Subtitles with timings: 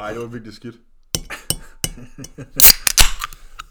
[0.00, 0.76] Ej, det var virkelig skidt.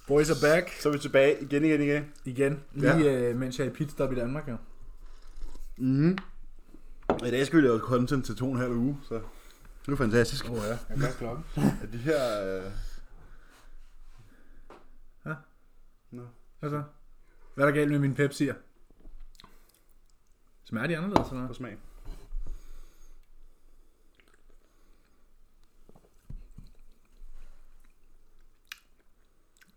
[0.08, 2.14] Boys are back Så er vi tilbage igen, igen, igen.
[2.26, 2.64] igen.
[2.74, 3.30] Lige ja.
[3.30, 4.58] øh, mens jeg er i pitstop i Danmark, jo.
[5.78, 6.18] Mm.
[7.26, 9.22] I dag skal vi lave content til to og en halv uge, så
[9.86, 10.46] det er fantastisk.
[10.46, 11.46] Åh oh, ja, jeg gør klokken.
[11.82, 12.42] At de her...
[12.42, 12.72] Øh...
[15.26, 15.34] Ja.
[16.12, 16.24] Nå.
[16.60, 16.84] Hvad så?
[17.56, 18.56] Hvad er der galt med mine Pepsi'er?
[20.64, 21.56] Smager de anderledes, eller På hvad?
[21.56, 21.78] smag.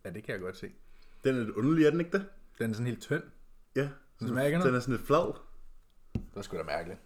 [0.08, 0.66] Ja, det kan jeg godt se.
[1.24, 2.24] Den er lidt underlig, er den ikke det?
[2.58, 3.22] Den er sådan helt tynd.
[3.76, 3.88] Ja.
[4.20, 4.76] Den smager ikke Den noget?
[4.76, 5.32] er sådan lidt flad.
[6.14, 7.00] Det er sgu da mærkeligt.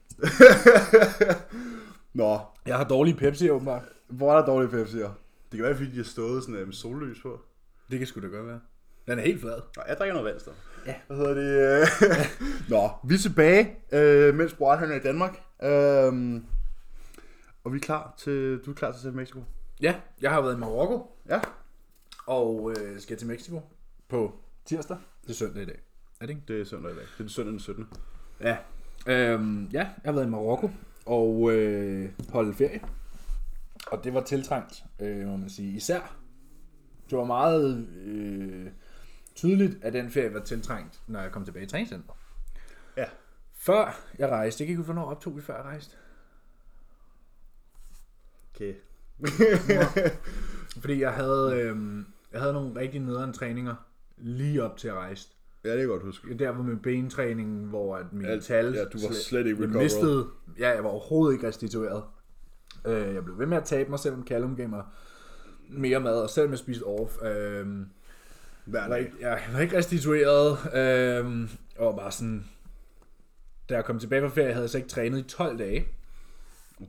[2.15, 3.83] Nå, Jeg har dårlige Pepsi, åbenbart.
[4.09, 5.11] hvor er der dårlige Pepsi'er?
[5.51, 7.41] Det kan være, fordi de har stået sådan øh, med sollys på.
[7.91, 8.61] Det kan sgu da godt være.
[9.07, 9.61] Den er helt flad.
[9.77, 10.57] Nå, jeg drikker noget vand.
[10.87, 10.95] Ja.
[11.07, 11.81] Hvad hedder det?
[11.81, 11.87] øh?
[12.71, 15.33] Nå, vi er tilbage, øh, mens Borat han er i Danmark.
[15.63, 16.43] Øh,
[17.65, 19.45] og vi er klar til, du er klar til at tage til Mexico?
[19.81, 21.41] Ja, jeg har været i Marokko, Ja.
[22.27, 23.61] Og øh, skal til Mexico
[24.09, 24.35] på
[24.65, 24.97] tirsdag.
[25.23, 25.81] Det er søndag i dag.
[26.21, 26.43] Er det ikke?
[26.49, 27.05] Det er søndag i dag.
[27.19, 27.89] Det er søndag den 17.
[28.41, 28.57] Ja.
[29.07, 30.71] Øhm, ja, jeg har været i Marokko
[31.07, 32.81] og øh, holdt ferie.
[33.87, 35.77] Og det var tiltrængt, øh, må man sige.
[35.77, 36.17] Især,
[37.11, 38.71] det var meget øh,
[39.35, 42.13] tydeligt, at den ferie var tiltrængt, når jeg kom tilbage i træningscenter.
[42.97, 43.05] Ja.
[43.53, 45.97] Før jeg rejste, jeg kan ikke huske, hvornår optog vi før jeg rejste.
[48.55, 48.75] Okay.
[50.81, 53.75] Fordi jeg havde, øh, jeg havde nogle rigtig nederen træninger
[54.17, 55.29] lige op til at rejse.
[55.65, 56.39] Ja, det kan jeg godt huske.
[56.39, 58.65] Der var med bentræningen, hvor at min Alt- tal...
[58.75, 59.83] ja, du var slet- ikke recovered.
[59.83, 60.27] mistede,
[60.59, 62.03] Ja, jeg var overhovedet ikke restitueret.
[62.87, 64.83] Øh, jeg blev ved med at tabe mig, selvom Callum gav mig
[65.71, 67.13] mere mad, og selvom jeg spiste off.
[67.23, 67.67] Øh,
[68.65, 68.99] Hver dag.
[69.01, 72.45] ikke, jeg var ikke restitueret, øh, og bare sådan...
[73.69, 75.87] Da jeg kom tilbage fra ferie, havde jeg så ikke trænet i 12 dage.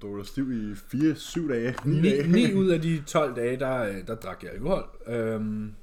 [0.02, 1.76] Du var stiv i 4-7 dage.
[1.86, 2.28] 9 Ni, dage.
[2.28, 4.84] ni ud af de 12 dage, der, øh, der drak jeg alkohol.
[5.08, 5.74] Øhm,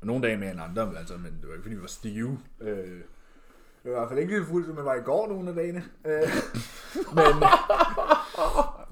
[0.00, 2.38] og nogle dage mere end andre, altså, men det var ikke fordi, vi var stive.
[2.60, 2.76] Øh,
[3.82, 5.48] det var i hvert fald ikke lige så fuldt, som jeg var i går nogle
[5.48, 5.84] af dagene.
[6.06, 6.12] Øh,
[7.16, 7.42] men øh,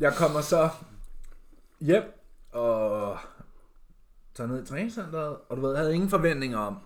[0.00, 0.68] jeg kommer så
[1.80, 2.02] hjem
[2.52, 3.16] og
[4.34, 6.76] tager ned i træningscenteret, og du ved, jeg havde ingen forventninger om,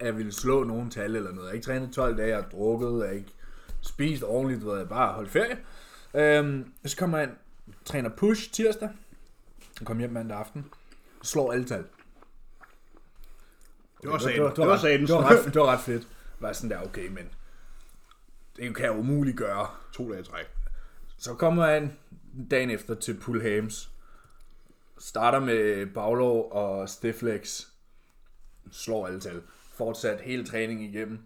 [0.00, 1.44] at jeg ville slå nogen tal eller noget.
[1.46, 3.32] Jeg har ikke trænet 12 dage, jeg har drukket, jeg har ikke
[3.80, 5.58] spist ordentligt, du ved, jeg bare holdt ferie.
[6.14, 7.30] Øhm, så kommer ind,
[7.84, 8.90] træner push tirsdag,
[9.80, 10.66] jeg kom hjem mandag aften,
[11.22, 11.84] slår alle tal.
[14.02, 15.00] Det var det, var, Det var sagen.
[15.00, 16.08] det, var ret, det var ret fedt.
[16.40, 17.28] Var sådan der, okay, men
[18.56, 19.66] det kan jeg umuligt gøre.
[19.92, 20.46] To dage træk.
[21.18, 21.90] Så kommer ind
[22.50, 23.90] dagen efter til Pulhams.
[24.98, 27.62] Starter med baglov og stifflex.
[28.72, 29.42] Slår alle tal.
[29.74, 31.18] Fortsat hele træningen igennem.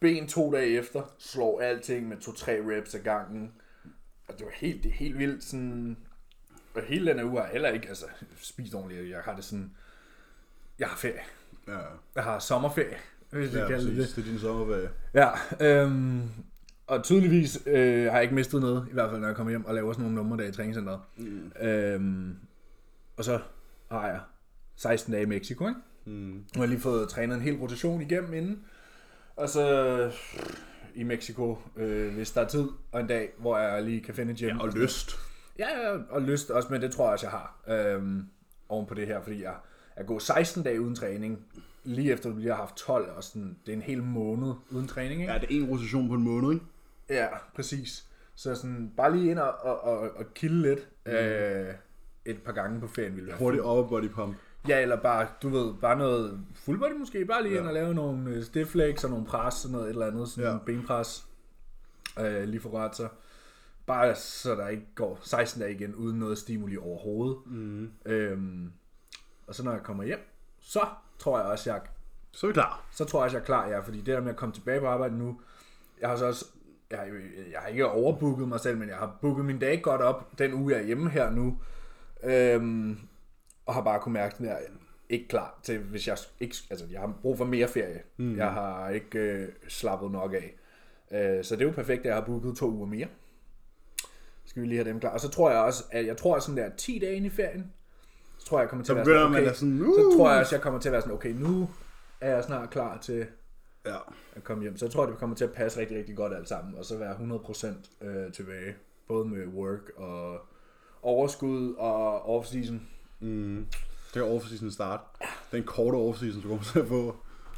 [0.00, 1.02] Ben to dage efter.
[1.18, 3.52] Slår alting med 2-3 reps ad gangen.
[4.32, 5.44] Og det var helt, det helt vildt.
[5.44, 5.96] Sådan,
[6.74, 8.04] og hele den her uge har jeg heller ikke altså,
[8.36, 9.10] spist ordentligt.
[9.10, 9.70] Jeg har det sådan...
[10.78, 11.20] Jeg har ferie.
[11.68, 11.78] Ja,
[12.14, 12.96] Jeg har sommerferie,
[13.30, 14.12] hvis vi ja kalder det det.
[14.16, 14.90] Det er din sommerferie.
[15.14, 16.22] Ja, øhm,
[16.86, 19.64] og tydeligvis øh, har jeg ikke mistet noget, i hvert fald når jeg kommer hjem
[19.64, 21.00] og laver sådan nogle numre der i træningscenteret.
[21.16, 21.52] Mm.
[21.60, 22.36] Øhm,
[23.16, 23.40] og så
[23.90, 24.20] har jeg
[24.76, 25.80] 16 dage i Mexico, ikke?
[26.04, 26.12] Mm.
[26.12, 28.64] Nu har jeg lige fået trænet en hel rotation igennem inden.
[29.36, 30.10] Og så
[30.94, 34.32] i Mexico, øh, hvis der er tid, og en dag, hvor jeg lige kan finde
[34.32, 34.46] et gym.
[34.46, 35.10] Ja, og lyst.
[35.58, 37.62] Ja, ja, og lyst også, men det tror jeg også, jeg har.
[37.68, 38.26] Øhm,
[38.68, 39.54] oven på det her, fordi jeg,
[39.96, 41.46] jeg går 16 dage uden træning,
[41.84, 44.88] lige efter du lige har haft 12, og sådan, det er en hel måned uden
[44.88, 45.32] træning, ikke?
[45.32, 46.64] Ja, det er en rotation på en måned, ikke?
[47.08, 48.06] Ja, præcis.
[48.34, 51.12] Så sådan, bare lige ind og, og, og, og kilde lidt mm.
[51.12, 51.74] øh,
[52.24, 54.36] et par gange på ferien ville være Hurtigt upper body pump.
[54.68, 57.60] Ja, eller bare, du ved, bare noget full body måske, bare lige Ja.
[57.60, 60.28] ind og lave nogle øh, stiff legs og nogle pres, sådan noget et eller andet,
[60.28, 60.58] sådan Ja.
[60.66, 61.26] benpres,
[62.20, 63.08] øh, lige for så.
[63.86, 67.36] Bare så der ikke går 16 dage igen, uden noget stimuli overhovedet.
[67.46, 67.90] Mm.
[68.06, 68.72] Øhm,
[69.46, 70.18] og så når jeg kommer hjem,
[70.60, 70.80] så
[71.18, 71.80] tror jeg også, jeg
[72.32, 72.84] Så er vi klar.
[72.92, 74.80] så tror jeg også, jeg er klar, ja, fordi det der med at komme tilbage
[74.80, 75.40] på arbejde nu,
[76.00, 76.44] jeg har så også,
[76.90, 77.06] jeg har,
[77.52, 80.52] jeg har ikke overbooket mig selv, men jeg har booket min dag godt op, den
[80.54, 81.58] uge jeg er hjemme her nu,
[82.24, 82.98] øhm,
[83.66, 84.58] og har bare kunne mærke, at jeg er
[85.08, 88.02] ikke klar til, hvis jeg ikke, altså jeg har brug for mere ferie.
[88.16, 88.36] Mm.
[88.36, 90.54] Jeg har ikke øh, slappet nok af.
[91.12, 93.06] Øh, så det er jo perfekt, at jeg har booket to uger mere.
[94.44, 95.10] Skal vi lige have dem klar.
[95.10, 97.72] Og så tror jeg også, at jeg tror sådan der 10 dage inde i ferien,
[98.38, 100.16] så tror jeg, jeg kommer til Så at være sådan, okay, at sådan, så uh.
[100.16, 101.68] tror jeg også, jeg kommer til at være sådan, okay, nu
[102.20, 103.26] er jeg snart klar til
[103.86, 103.96] Ja.
[104.36, 104.76] at komme hjem.
[104.76, 106.96] Så jeg tror, det kommer til at passe rigtig, rigtig godt alt sammen, og så
[106.98, 107.16] være
[108.02, 108.74] 100% øh, tilbage.
[109.08, 110.40] Både med work og
[111.02, 112.74] overskud og off-season.
[113.22, 113.66] Mm.
[114.14, 115.00] Det er off-season start.
[115.52, 117.16] Den korte off-season, du kommer til at få.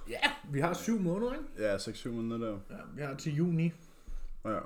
[0.09, 0.21] Ja,
[0.51, 1.45] vi har syv måneder, ikke?
[1.59, 2.59] Ja, 6-7 måneder der.
[2.71, 3.73] Ja, vi har til juni.
[4.45, 4.59] Ja.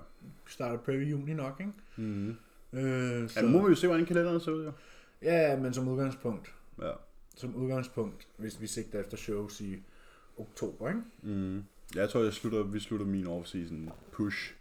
[0.46, 1.72] Starter prep i juni nok, ikke?
[1.96, 2.28] Mm.
[2.72, 4.72] Øh, så, Ja, nu må vi jo se, hvordan kalenderen ser ud, jo.
[5.22, 6.92] Ja, men som udgangspunkt, Ja.
[7.36, 9.82] som udgangspunkt, hvis vi sigter efter shows i
[10.38, 11.00] oktober, ikke?
[11.22, 11.56] Mm.
[11.94, 14.52] Ja, jeg tror, jeg slutter, vi slutter min off-season push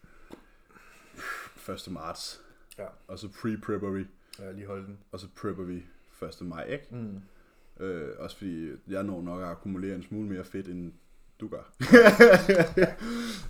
[1.69, 1.91] 1.
[1.91, 2.41] marts.
[2.77, 2.85] Ja.
[3.07, 4.05] Og så pre-prepper vi,
[4.39, 4.97] Jeg lige holde den.
[5.11, 5.83] og så prepper vi
[6.25, 6.41] 1.
[6.41, 6.87] maj, ikke?
[6.91, 7.21] Mm.
[7.85, 10.91] Øh, også fordi jeg når nok at akkumulere en smule mere fedt, end
[11.39, 11.73] du gør.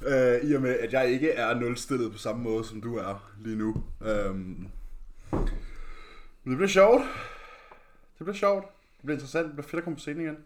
[0.12, 3.32] øh, I og med, at jeg ikke er nulstillet på samme måde, som du er
[3.44, 3.84] lige nu.
[4.02, 4.68] Øhm,
[6.44, 7.02] men det bliver sjovt.
[8.18, 8.66] Det bliver sjovt.
[8.98, 9.46] Det bliver interessant.
[9.46, 10.38] Det bliver fedt at komme på scenen igen.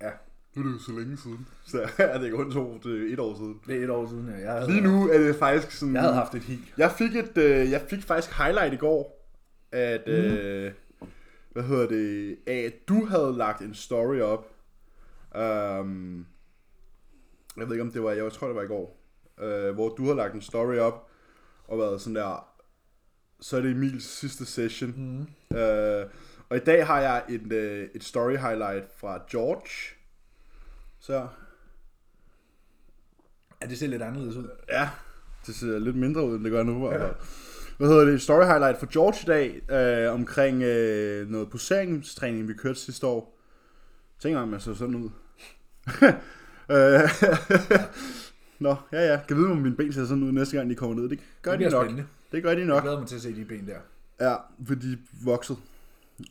[0.00, 0.10] Ja.
[0.54, 1.46] Nu er det jo så længe siden.
[1.66, 3.60] Så er det ikke kun to, det er et år siden.
[3.66, 4.38] Det er et år siden, ja.
[4.38, 5.94] Jeg havde, Lige nu er det faktisk sådan...
[5.94, 6.74] Jeg havde haft et hik.
[6.78, 9.28] Jeg fik, et, øh, jeg fik faktisk highlight i går,
[9.72, 10.12] at, mm.
[10.12, 10.72] øh,
[11.52, 14.54] hvad hedder det, af at du havde lagt en story op.
[15.34, 16.26] Um,
[17.56, 18.98] jeg ved ikke om det var, jeg tror det var i går,
[19.40, 21.08] øh, hvor du havde lagt en story op,
[21.68, 22.48] og været sådan der,
[23.40, 24.94] så er det Emils sidste session.
[24.96, 25.56] Mm.
[25.56, 26.06] Øh,
[26.48, 29.96] og i dag har jeg et, øh, et story highlight fra George.
[31.00, 31.28] Så
[33.62, 34.48] Ja, det ser lidt anderledes ud.
[34.68, 34.88] Ja,
[35.46, 36.92] det ser lidt mindre ud, end det gør nu.
[36.92, 37.08] Ja.
[37.82, 38.22] Hvad hedder det?
[38.22, 39.70] Story highlight for George i dag,
[40.06, 43.38] øh, omkring øh, noget poseringstræning, vi kørte sidste år.
[44.20, 45.08] Tænk om, man så sådan ud.
[46.70, 47.00] Øh,
[48.58, 49.20] Nå, ja ja.
[49.28, 51.08] Kan vide, om mine ben ser sådan ud næste gang, de kommer ned.
[51.08, 51.84] Det gør Det de nok.
[51.84, 52.08] spændende.
[52.32, 52.82] Det gør de Jeg nok.
[52.82, 53.78] glæder mig til at se de ben der.
[54.30, 54.36] Ja,
[54.66, 55.56] for de er vokset.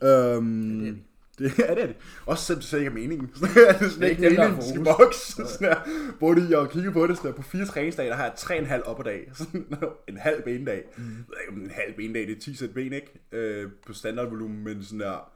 [0.04, 0.98] Øhm, Ja, det er de.
[1.42, 1.96] Det, ja, det er det.
[2.26, 3.28] Også selvom det slet ikke er meningen.
[3.42, 5.34] det er sådan ikke dem, der meningen, de skal vokse.
[5.54, 6.12] Sådan her.
[6.18, 8.58] Hvor de, jeg kigger på det, sådan der, på fire træningsdage, der har jeg tre
[8.58, 9.30] en halv op ad dag.
[9.38, 9.66] Sådan
[10.08, 10.84] en halv bendag.
[10.98, 11.62] Mm.
[11.64, 13.20] En halv bendag, det er 10 sæt ben, ikke?
[13.32, 15.32] Øh, på standardvolumen, men sådan der,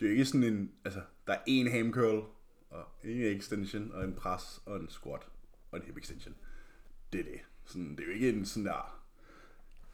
[0.00, 2.22] det er ikke sådan en, altså, der er en ham curl,
[2.70, 5.22] og en extension, og en pres, og en squat,
[5.70, 6.34] og en hip extension.
[7.12, 7.40] Det er det.
[7.64, 9.00] Sådan, det er jo ikke en sådan der,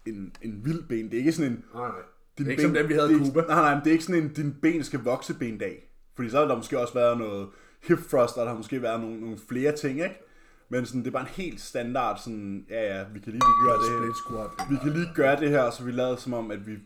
[0.07, 1.05] en, en vild ben.
[1.05, 2.03] Det er ikke sådan en, Nej, nej.
[2.39, 3.41] Din Det er ikke som dem, vi havde i Cuba.
[3.41, 5.83] Nej, nej, men det er ikke sådan en, din ben skal vokse ben dag.
[6.17, 7.49] Fordi så har der måske også været noget
[7.89, 10.21] hip thrust, og der har måske været nogle, nogle flere ting, ikke?
[10.69, 13.77] Men sådan, det er bare en helt standard sådan, ja ja, vi kan lige gøre
[13.79, 14.13] det her.
[14.27, 14.71] squat.
[14.71, 16.79] Vi kan lige gøre det her, så vi lader som om, at vi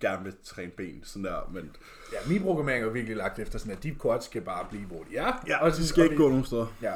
[0.00, 1.70] gerne vil træne ben, sådan der, men
[2.12, 5.02] Ja, min programmering er virkelig lagt efter sådan, at deep quads skal bare blive, hvor
[5.10, 5.44] de er.
[5.46, 6.66] ja, og de skal ikke gå nogen steder.
[6.82, 6.92] Ja.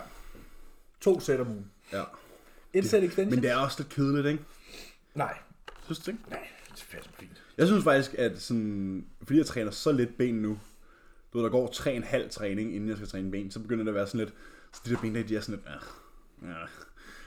[1.01, 1.71] To sæt om ugen.
[1.93, 2.03] Ja.
[2.73, 3.31] Et sæt extension?
[3.35, 4.45] Men det er også lidt kedeligt, ikke?
[5.15, 5.39] Nej.
[5.85, 6.23] Synes du ikke?
[6.31, 7.42] Nej, det er fast fint.
[7.59, 10.59] Jeg synes faktisk, at sådan, fordi jeg træner så lidt ben nu,
[11.33, 13.85] du ved, der går tre en halv træning, inden jeg skal træne ben, så begynder
[13.85, 14.35] det at være sådan lidt,
[14.73, 15.77] så de der ben der, de er sådan lidt,
[16.43, 16.65] øh, ja.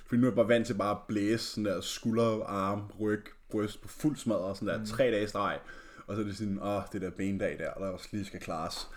[0.05, 3.25] Fordi nu er jeg bare vant til bare at blæse sådan der skulder, arm, ryg,
[3.49, 4.85] bryst på fuld smadret, sådan der mm.
[4.85, 5.59] tre dage streg.
[6.07, 8.87] Og så er det sådan, åh, det der bendag der, der også lige skal klares.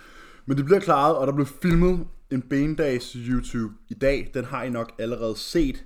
[0.46, 4.31] Men det bliver klaret, og der blev filmet en bendags YouTube i dag.
[4.34, 5.84] Den har I nok allerede set,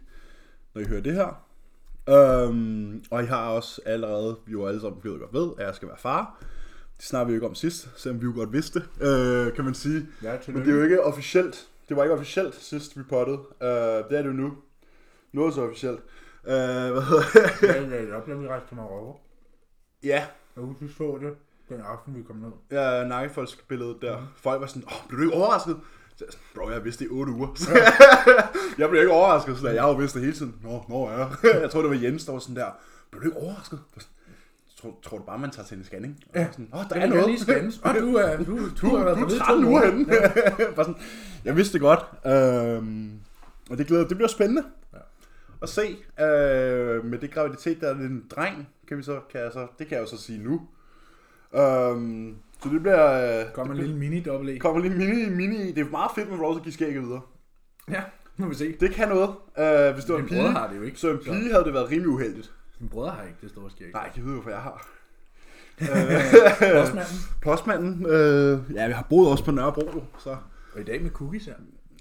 [0.75, 1.52] når I hører det her.
[2.09, 5.89] Øhm, og I har også allerede, jo alle sammen ved godt ved, at jeg skal
[5.89, 6.39] være far.
[6.97, 9.75] Det snakker vi jo ikke om sidst, selvom vi jo godt vidste, øh, kan man
[9.75, 10.07] sige.
[10.23, 11.69] Ja, Men det er jo ikke officielt.
[11.89, 13.39] Det var ikke officielt sidst vi pottede.
[13.63, 14.53] Øh, det er det jo nu.
[15.33, 16.01] Nu er det så officielt.
[16.47, 16.53] Øh,
[16.93, 17.23] hvad hedder
[17.61, 17.69] det?
[17.75, 19.21] Jeg lagde det op, da vi rejste til Marokko.
[20.05, 20.27] Ja,
[20.57, 21.33] Jeg husker, vi så det
[21.69, 22.51] den aften, vi kom ned.
[22.71, 24.33] ja nakkefolksbilledet der.
[24.37, 25.77] Folk var sådan, åh, blev du ikke overrasket?
[26.31, 27.49] Så Bro, jeg har vidst det i 8 uger.
[28.79, 30.55] jeg blev ikke overrasket, så jeg har jo vidst det hele tiden.
[30.63, 31.27] Nå, nå ja.
[31.63, 32.67] jeg tror, det var Jens, der var sådan der,
[33.11, 33.79] blev du ikke overrasket?
[34.81, 36.19] Tror, tror du bare, man tager til en scanning?
[36.35, 37.27] Og var sådan, åh, der Jeg er noget.
[37.27, 37.81] lige scannes.
[37.85, 40.05] Og du er, du, du, du, har været du er i to 13 uger henne.
[40.77, 41.01] Bare sådan,
[41.45, 42.01] jeg vidste det godt.
[42.27, 43.11] Øhm,
[43.71, 44.63] og det glæder, det bliver spændende
[44.93, 44.99] Ja.
[45.63, 45.83] at se.
[46.21, 49.87] Øh, med det graviditet, der er en dreng, kan vi så, kan jeg så, det
[49.87, 50.61] kan jeg jo så sige nu.
[51.61, 53.41] Øhm, så det bliver...
[53.41, 54.59] Øh, Kom en lille mini dobbelt E.
[54.59, 57.21] kommer lige mini, mini, det er meget fedt, lov til at give skægget videre.
[57.91, 58.03] Ja,
[58.37, 58.77] nu må vi se.
[58.81, 59.31] Det kan noget.
[59.59, 60.99] Øh, hvis det var en pige, har det jo ikke.
[60.99, 62.53] så en pige havde det været rimelig uheldigt.
[62.81, 63.93] Min brødre har ikke det store skæg.
[63.93, 64.89] Nej, jeg ved jo, hvad jeg har.
[66.81, 67.17] Postmanden.
[67.43, 70.37] Postmanden, øh, ja, vi har boet også på Nørrebro, så...
[70.75, 71.55] Og i dag med cookies her.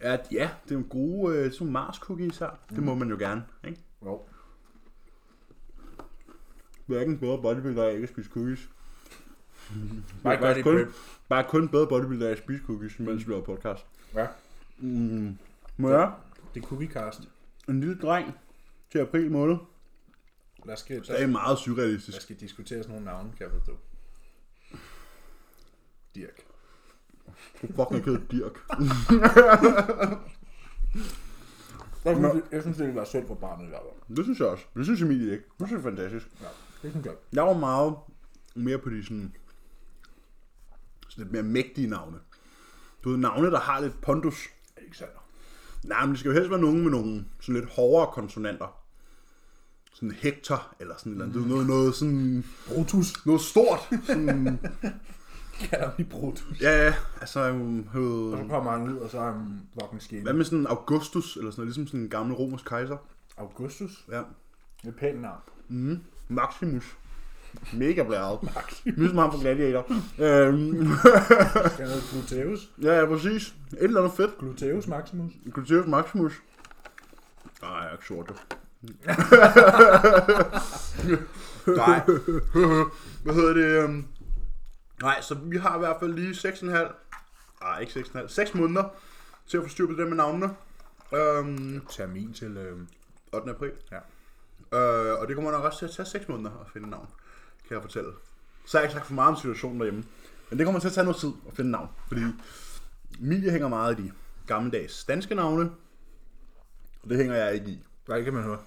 [0.03, 2.49] Ja, ja det er jo gode øh, sådan Mars cookies her.
[2.69, 2.75] Mm.
[2.75, 3.79] Det må man jo gerne, ikke?
[4.05, 4.21] Jo.
[6.85, 8.69] Hverken bedre bodybuilder af ikke at spise cookies.
[10.23, 10.89] Bare gør det kun, prep.
[11.29, 13.85] bare kun bedre bodybuilder af spise cookies, mens vi laver podcast.
[14.15, 14.27] Ja.
[14.79, 15.37] Mm.
[15.77, 16.11] Må jeg?
[16.53, 17.21] Det er cookiecast.
[17.69, 18.31] En lille dreng
[18.91, 19.57] til april måned.
[20.65, 22.21] Der skal, Det er der, meget der surrealistisk.
[22.21, 23.77] skal diskuteres nogle navne, kan jeg forstå.
[26.15, 26.45] Dirk.
[27.61, 28.57] Du fucking kød Dirk.
[32.05, 34.15] Jeg synes, jeg synes det ville være synd for barnet i hvert fald.
[34.17, 34.63] Det synes jeg også.
[34.75, 35.43] Det synes Emilie ikke.
[35.59, 36.27] Det synes jeg er fantastisk.
[36.41, 36.47] Ja,
[36.83, 37.13] det synes jeg.
[37.33, 37.95] Jeg var meget
[38.55, 39.35] mere på de sådan,
[41.11, 42.17] sådan lidt mere mægtige navne.
[43.03, 44.47] Du ved, navne, der har lidt pondus.
[44.77, 45.27] Alexander.
[45.83, 48.77] Nej, men det skal jo helst være nogen med nogle sådan lidt hårdere konsonanter.
[49.93, 51.47] Sådan Hector, eller sådan et eller andet.
[51.47, 52.45] Noget, noget sådan...
[52.67, 53.25] Brutus.
[53.25, 53.79] Noget stort.
[54.05, 54.59] Sådan,
[55.69, 56.61] kalder vi Brutus.
[56.61, 57.85] Ja, ja, altså, øh,
[58.31, 60.23] Og så kommer han ud, og så er han fucking skinny.
[60.23, 62.97] hvad med sådan Augustus, eller sådan noget, ligesom sådan en gammel romersk kejser?
[63.37, 64.05] Augustus?
[64.11, 64.21] Ja.
[64.81, 65.39] Det er pænt navn.
[65.67, 65.99] Mm.
[66.27, 66.97] Maximus.
[67.73, 68.39] Mega blæret.
[68.97, 69.85] Ligesom ham fra Gladiator.
[70.25, 70.87] øhm,
[71.77, 72.69] hedde Gluteus?
[72.81, 73.47] ja, ja, præcis.
[73.47, 74.37] Et eller andet fedt.
[74.37, 75.31] Gluteus Maximus?
[75.53, 76.41] Gluteus Maximus.
[77.61, 78.33] Nej, jeg er ikke sort.
[81.77, 82.01] Nej.
[83.23, 83.83] Hvad hedder det?
[83.83, 84.05] øhm?
[85.01, 86.67] Nej, så vi har i hvert fald lige 6,5.
[87.61, 88.27] Nej, ikke 6,5.
[88.27, 88.83] 6 måneder
[89.47, 90.49] til at få styr på det der med navnene.
[91.13, 92.57] Øhm, Termin til...
[92.57, 92.77] Øh...
[93.33, 93.49] 8.
[93.49, 93.71] april.
[93.91, 93.97] Ja.
[94.77, 97.07] Øh, og det kommer nok også til at tage 6 måneder at finde navn,
[97.71, 98.11] kan jeg fortælle.
[98.65, 100.03] Så har jeg ikke sagt for meget om situationen derhjemme.
[100.49, 102.21] Men det kommer til at tage noget tid at finde navn, fordi
[103.21, 104.11] Emilie hænger meget i de
[104.47, 105.71] gammeldags danske navne,
[107.03, 107.83] og det hænger jeg ikke i.
[108.07, 108.57] Nej, det kan man høre.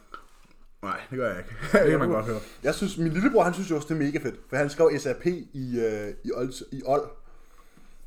[0.82, 1.50] Nej, det gør jeg ikke.
[1.73, 2.40] Det kan man godt høre.
[2.62, 4.99] Jeg synes, min lillebror, han synes jo også, det er mega fedt, for han skrev
[4.99, 7.08] SAP i, øh, i, Old, i Old.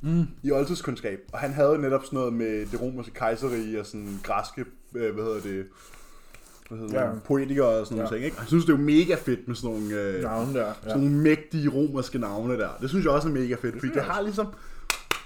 [0.01, 0.27] Mm.
[0.44, 1.20] I oldtidskundskab.
[1.34, 5.24] Og han havde netop sådan noget med det romerske kejserige og sådan græske, øh, hvad
[5.24, 5.68] hedder det,
[6.70, 7.20] hvad hedder Ja.
[7.26, 8.04] poetikere og sådan Ja.
[8.04, 8.26] nogle ting.
[8.26, 8.38] Ikke?
[8.38, 10.68] Han synes, det er jo mega fedt med sådan nogle, øh, Navn der.
[10.68, 10.74] Ja.
[10.84, 12.70] sådan nogle mægtige romerske navne der.
[12.82, 14.54] Det synes jeg også er mega fedt, fordi synes det jeg har ligesom,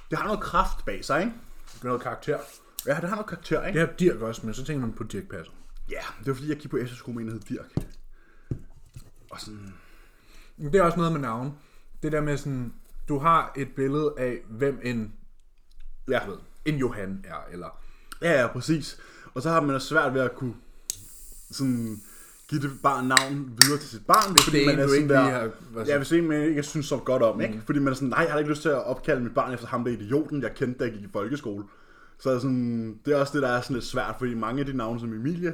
[0.10, 1.34] det har noget kraft bag sig, ikke?
[1.74, 2.38] Det noget karakter.
[2.88, 3.80] Ja, det har noget karakter, ikke?
[3.80, 5.54] Det har Dirk også, men så tænker man på Dirk Passer.
[5.92, 7.86] Ja, det var fordi, jeg gik på efterskole med en, der hed Dirk.
[9.32, 9.74] Og sådan,
[10.58, 11.54] Det er også noget med navn.
[12.04, 12.74] Det der med sådan,
[13.08, 15.14] du har et billede af, hvem en,
[16.08, 16.20] ja.
[16.20, 17.80] jeg ved, en Johan er, eller...
[18.22, 18.98] Ja, ja, præcis.
[19.34, 20.54] Og så har man det svært ved at kunne
[21.52, 22.02] sådan,
[22.50, 25.20] give det bare navn videre til sit barn, fordi det er man er sådan der,
[25.22, 25.50] har-
[25.88, 27.62] ja, hvis en man ikke synes så godt om, ikke?
[27.66, 29.68] Fordi man er sådan, nej, jeg har ikke lyst til at opkalde mit barn efter
[29.68, 31.64] ham der idioten, jeg kendte, da jeg gik i folkeskole.
[32.20, 34.78] Så sådan, det er også det, der er sådan lidt svært, fordi mange af de
[34.78, 35.54] navne, som Emilie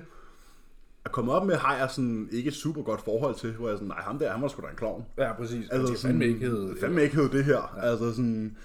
[1.06, 3.78] er kommet op med, har jeg sådan ikke et super godt forhold til, hvor jeg
[3.78, 5.06] sådan, nej, ham der, han var sgu da en klovn.
[5.18, 5.70] Ja, præcis.
[5.72, 6.76] Altså, det fandme ikke hedde...
[6.80, 7.80] fandme ikke hed det her.
[7.84, 7.90] Ja.
[7.92, 8.58] Altså sådan,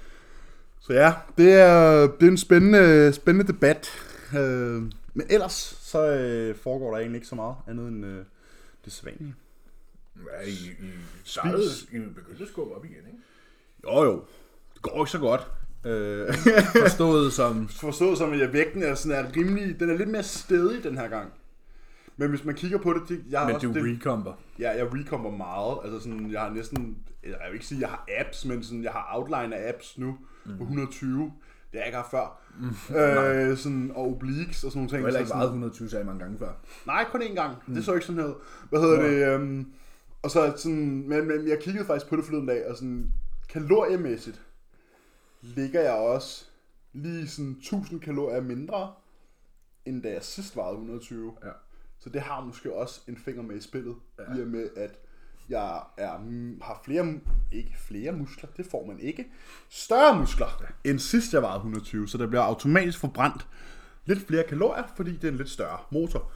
[0.80, 3.88] så ja, det er, det er en spændende, spændende debat.
[4.38, 4.82] Øh,
[5.14, 8.25] men ellers så øh, foregår der egentlig ikke så meget andet end øh,
[8.84, 9.34] det sædvanlige.
[10.16, 10.52] Ja, I,
[10.87, 10.90] I
[11.25, 13.18] startede, I begyndte at skubbe op igen, ikke?
[13.84, 14.25] Jo jo,
[14.75, 15.46] det går ikke så godt.
[15.84, 16.34] Øh,
[16.82, 17.68] Forstået som...
[17.68, 21.08] forstået som, at vægten er, sådan, er rimelig, den er lidt mere stedig den her
[21.08, 21.32] gang.
[22.16, 24.32] Men hvis man kigger på det, det jeg har Men også du det, recomber.
[24.58, 25.78] Ja, jeg recomber meget.
[25.84, 28.84] Altså sådan, jeg har næsten, jeg vil ikke sige, at jeg har apps, men sådan,
[28.84, 30.56] jeg har outline af apps nu Mm.
[30.58, 31.32] på 120.
[31.73, 32.38] Det har jeg ikke haft før.
[33.50, 34.99] øh, sådan, og obliques og sådan nogle ting.
[34.99, 36.52] Du har heller ikke Så sådan, 120 sag mange gange før.
[36.87, 37.57] nej, kun én gang.
[37.67, 38.33] Det så ikke sådan her.
[38.69, 39.37] Hvad hedder det?
[39.37, 39.73] Um,
[40.23, 43.12] og så sådan, men, men jeg kiggede faktisk på det forleden dag, og sådan,
[43.49, 44.43] kaloriemæssigt
[45.43, 46.45] ligger jeg også
[46.93, 48.93] lige sådan 1000 kalorier mindre,
[49.85, 51.33] end da jeg sidst vejede 120.
[51.45, 51.50] Ja.
[51.99, 54.38] Så det har måske også en finger med i spillet, ja.
[54.38, 54.99] i og med at
[55.52, 56.12] jeg er,
[56.62, 57.21] har flere,
[57.52, 59.26] ikke flere muskler, det får man ikke,
[59.68, 63.47] større muskler, end sidst jeg vejede 120, så der bliver automatisk forbrændt
[64.04, 66.32] lidt flere kalorier, fordi det er en lidt større motor.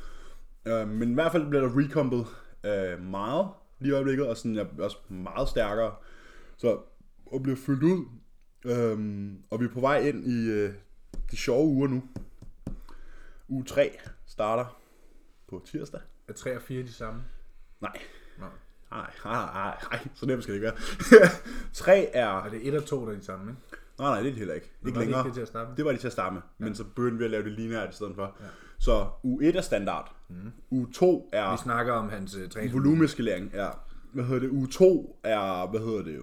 [0.66, 2.26] Øh, men i hvert fald bliver der recompet
[2.64, 5.94] øh, meget lige i øjeblikket, og sådan, jeg er også meget stærkere.
[6.56, 6.78] Så
[7.34, 8.04] at blive fyldt ud,
[8.64, 10.74] øh, og vi er på vej ind i øh,
[11.30, 12.02] de sjove uger nu.
[13.48, 14.80] Uge 3 starter
[15.48, 16.00] på tirsdag.
[16.28, 17.24] Er 3 og 4 de samme?
[17.80, 17.98] Nej.
[18.90, 20.72] Nej, nej, nej, nej, så nemt skal det ikke
[21.20, 21.28] være.
[21.72, 22.44] 3 er...
[22.44, 23.62] Er det 1 og 2, der er de samme, ikke?
[23.98, 24.72] Nej, nej, det er det heller ikke.
[24.86, 25.24] Ikke var længere.
[25.24, 25.76] det til at starte med?
[25.76, 27.90] Det var det til at starte med, men så begyndte vi at lave det lineært
[27.90, 28.36] i stedet for.
[28.40, 28.46] Ja.
[28.78, 30.14] Så uge 1 er standard.
[30.28, 30.52] Mm.
[30.70, 31.50] Uge 2 er...
[31.50, 32.74] Vi snakker om hans uh, træning.
[32.74, 33.68] Volumeskalering, ja.
[34.12, 34.48] Hvad hedder det?
[34.48, 36.20] Uge 2 er, hvad hedder det?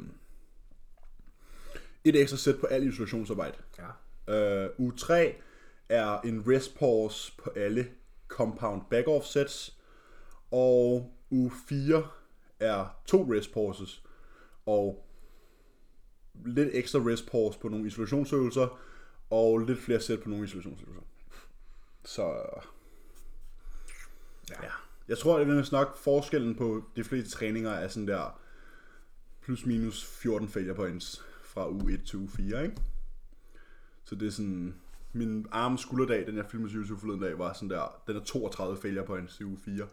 [2.03, 3.57] Et ekstra sæt på al isolationsarbejde.
[4.27, 4.65] Ja.
[4.65, 5.35] Uh, uge 3
[5.89, 7.87] er en rest pause på alle
[8.27, 9.77] compound back-off sets.
[10.51, 12.03] Og uge 4
[12.59, 14.03] er to rest pauses.
[14.65, 15.05] Og
[16.45, 18.79] lidt ekstra rest pause på nogle isolationsøvelser.
[19.29, 21.01] Og lidt flere sæt på nogle isolationsøvelser.
[22.05, 22.45] Så
[24.49, 24.69] Ja.
[25.07, 28.39] Jeg tror, det er nok forskellen på de fleste træninger er sådan der
[29.41, 32.81] plus minus 14 failure points fra uge 1 til uge 4, ikke?
[34.03, 34.75] Så det er sådan,
[35.13, 38.77] min arm skulderdag, den jeg filmede YouTube forleden dag, var sådan der, den er 32
[38.81, 39.87] failure points i uge 4,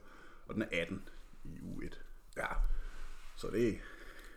[0.46, 1.02] og den er 18
[1.44, 2.00] i uge 1.
[2.36, 2.46] ja.
[3.36, 3.72] Så det er,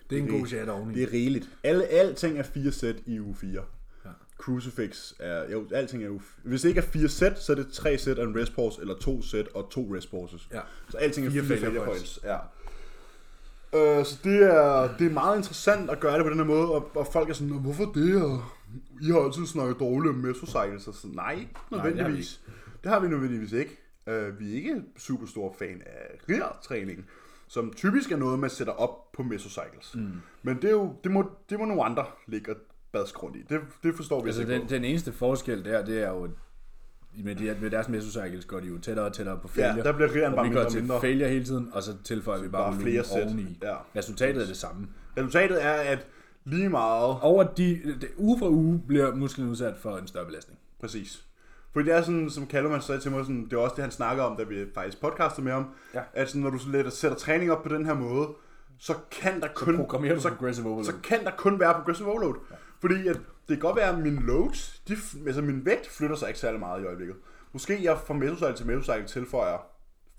[0.10, 0.94] Det er en det- god chat oveni.
[0.96, 1.50] det er rigeligt.
[1.64, 3.62] Alle, alting er 4 sæt i uge 4.
[4.06, 4.10] Ja.
[4.38, 7.68] Crucifix er, jo, alting er jo, hvis det ikke er 4 sæt, så er det
[7.74, 10.48] 3 sæt og en rest pause, eller 2 sæt og 2 rest pauses.
[10.54, 10.60] Ja.
[10.90, 12.20] Så alting er Fire 4 failure points.
[12.24, 12.38] Ja.
[13.76, 16.72] Øh, så det er, det er meget interessant at gøre det på den her måde,
[16.72, 18.24] og, og folk er sådan, "Nå, hvorfor det?
[18.24, 18.44] Og
[19.02, 22.42] I har altid snakket dårligt om mesocycles, og sådan, nej, nødvendigvis.
[22.84, 23.80] det, har vi nødvendigvis ikke.
[24.08, 27.06] Uh, vi er ikke super store fan af real træning.
[27.48, 29.96] Som typisk er noget, man sætter op på mesocycles.
[29.96, 30.12] Mm.
[30.44, 32.58] Men det, er jo, det, må, det må nogle andre ligge og
[32.92, 33.42] badske i.
[33.50, 34.68] Det, det forstår vi Altså, ikke den, på.
[34.70, 36.30] den eneste forskel der, det er jo,
[37.24, 39.78] med, de, med deres mesocycles går de jo tættere og tættere på failure.
[39.78, 41.02] Ja, der bliver rigeren og bare mindre og mindre.
[41.02, 43.24] failure hele tiden, og så tilføjer vi bare, bare flere sæt.
[43.24, 43.60] oveni.
[43.64, 43.76] Ja.
[43.96, 44.88] Resultatet er det samme.
[45.18, 46.08] Resultatet er, at
[46.46, 47.18] lige meget...
[47.22, 50.60] Over de, de, uge for uge bliver musklen udsat for en større belastning.
[50.80, 51.26] Præcis.
[51.74, 53.92] Fordi det er sådan, som Kallemann sagde til mig, sådan, det er også det, han
[53.92, 56.02] snakker om, da vi faktisk podcastede med ham, Ja.
[56.14, 58.28] at sådan, når du sådan lidt sætter træning op på den her måde,
[58.80, 59.86] så kan der kun, du
[60.20, 60.86] så, progressive overload.
[60.86, 62.36] så kan der kun være progressive overload.
[62.52, 62.56] Ja.
[62.82, 66.28] Fordi at det kan godt være, at mine loads, de, altså min vægt flytter sig
[66.28, 67.16] ikke særlig meget i øjeblikket.
[67.54, 69.58] Måske jeg fra mesocycle til mesocycle tilføjer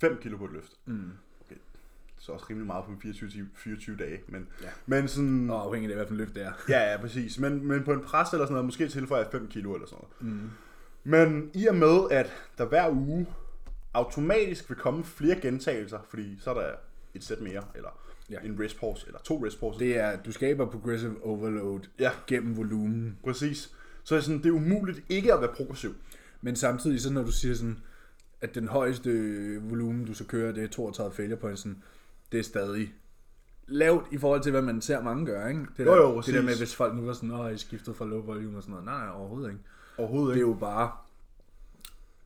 [0.00, 0.73] 5 kilo på et løft.
[0.87, 1.11] Mm.
[1.46, 1.56] Okay.
[2.18, 4.20] Så også rimelig meget på en 24, ti- 24 dage.
[4.28, 4.68] Men, Ja.
[4.87, 6.52] men sådan, Og afhængig af, hvad for en løft det er.
[6.68, 7.38] Ja, ja, præcis.
[7.38, 10.04] Men, men på en pres eller sådan noget, måske tilføjer jeg 5 kilo eller sådan
[10.23, 10.34] noget.
[10.42, 10.50] Mm.
[11.04, 13.26] Men i og med, at der hver uge
[13.94, 16.70] automatisk vil komme flere gentagelser, fordi så er der
[17.14, 17.88] et sæt mere, eller
[18.30, 18.38] Ja.
[18.44, 19.78] en rest pause, eller to rest pauses.
[19.78, 22.11] Det er, du skaber progressive overload Ja.
[22.26, 23.18] gennem volumen.
[23.25, 23.70] Præcis.
[24.04, 25.94] Så er det sådan, det er umuligt ikke at være progressiv.
[26.40, 27.78] Men samtidig, så når du siger sådan,
[28.40, 29.11] at den højeste
[29.62, 31.82] volumen, du så kører, det er 32 failure points, sådan,
[32.32, 32.94] det er stadig
[33.66, 35.66] lavt i forhold til, hvad man ser mange gøre, ikke?
[35.76, 37.96] Det Jo, der, jo, det der med, hvis folk nu var sådan, åh, I skiftet
[37.96, 38.84] fra low volume og sådan noget.
[38.84, 39.62] Nej, nej, overhovedet ikke.
[39.98, 40.50] Overhovedet Det er ikke.
[40.54, 40.90] jo bare,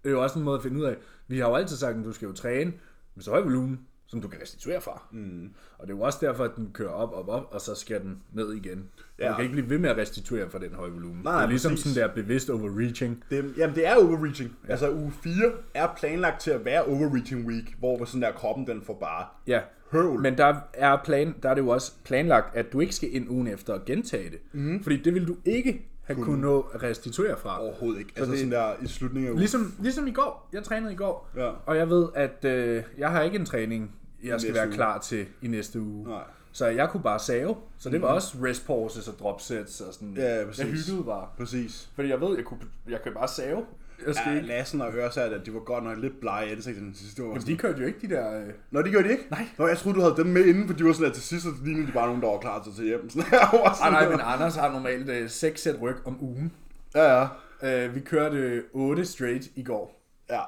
[0.03, 0.97] det er jo også en måde at finde ud af.
[1.29, 2.73] Vi har jo altid sagt, at du skal jo træne
[3.15, 5.03] med så høj volumen, som du kan restituere fra.
[5.13, 5.51] Mm.
[5.79, 8.01] Og det er jo også derfor, at den kører op, op, op, og så skal
[8.01, 8.85] den ned igen.
[9.19, 9.29] Ja.
[9.29, 11.21] Du kan ikke blive ved med at restituere fra den høje volumen.
[11.25, 11.93] Nej, det er ligesom præcis.
[11.93, 13.25] sådan der bevidst overreaching.
[13.31, 14.57] Det, jamen, det er overreaching.
[14.67, 14.71] Ja.
[14.71, 15.33] Altså, uge 4
[15.75, 19.61] er planlagt til at være overreaching week, hvor sådan der kroppen, den får bare Ja,
[19.93, 20.21] høvl.
[20.21, 23.31] Men der er, plan, der er det jo også planlagt, at du ikke skal ind
[23.31, 24.39] ugen efter og gentage det.
[24.53, 24.83] Mm.
[24.83, 27.63] Fordi det vil du ikke have kunne, kunne nå at restituere fra.
[27.63, 28.13] Overhovedet ikke.
[28.17, 29.39] Altså det- sådan der i slutningen af ugen.
[29.39, 30.49] Ligesom, ligesom i går.
[30.53, 31.31] Jeg trænede i går.
[31.37, 31.51] Ja.
[31.67, 34.75] Og jeg ved, at øh, jeg har ikke en træning, jeg skal være uge.
[34.75, 36.09] klar til i næste uge.
[36.09, 36.23] Nej.
[36.53, 37.57] Så jeg kunne bare save.
[37.79, 40.15] Så det var også rest pauses og drop sets og sådan.
[40.17, 40.59] Ja, præcis.
[40.65, 41.27] jeg hyggede bare.
[41.39, 41.89] Præcis.
[41.95, 43.65] Fordi jeg ved, jeg, kunne, jeg kan bare save.
[44.07, 44.47] Jeg skal Ja, ikke.
[44.49, 47.29] Lassen og Ørsa, at de var godt nok lidt blege i ansigtet den sidste år.
[47.29, 48.41] Jamen, de kørte jo ikke de der...
[48.41, 48.47] Øh...
[48.71, 49.27] Nå, de gjorde de ikke?
[49.31, 49.47] Nej.
[49.59, 51.45] Nå, jeg troede, du havde dem med inden, for de var sådan, at til sidst,
[51.45, 53.11] så lignede de bare nogen, der var klar til at tage hjem.
[53.11, 56.53] Sådan Ah, sådan nej, men Anders har normalt øh, 6 sæt ryg om ugen.
[56.95, 57.19] Ja,
[57.63, 57.85] ja.
[57.87, 60.03] Øh, vi kørte 8 straight i går.
[60.31, 60.41] Ja,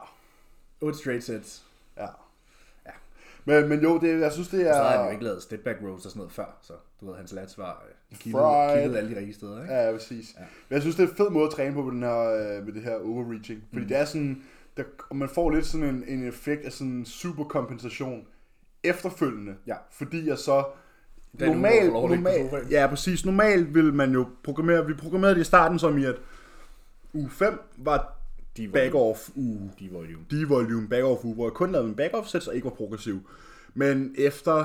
[0.80, 1.62] 8 straight sets.
[1.96, 2.06] ja.
[2.86, 2.90] ja.
[3.44, 4.74] Men, men jo, det, jeg synes, det er...
[4.74, 7.06] Så havde han jo ikke lavet step back rows og sådan noget før, så du
[7.06, 8.82] ved, hans lats var øh, Fried.
[8.82, 9.74] kildet alle de rigtige steder, ikke?
[9.74, 10.34] Ja, præcis.
[10.38, 10.44] Ja.
[10.68, 12.64] Men jeg synes, det er en fed måde at træne på med, den her, øh,
[12.66, 13.62] med det her overreaching.
[13.68, 13.88] Fordi mm.
[13.88, 14.42] det er sådan,
[14.76, 18.26] der, og man får lidt sådan en, en effekt af sådan superkompensation
[18.84, 19.54] efterfølgende.
[19.66, 19.74] Ja.
[19.90, 20.64] Fordi jeg så
[21.40, 25.78] Da du normalt, ja præcis, normalt vil man jo programmere, vi programmerede det i starten
[25.78, 26.16] som i, at
[27.12, 28.16] uge 5 var
[28.56, 30.24] De back off uge, De volume.
[30.30, 32.70] D-volume back off uge, hvor jeg kun lavede en back off sets og ikke var
[32.70, 33.30] progressiv.
[33.74, 34.64] Men efter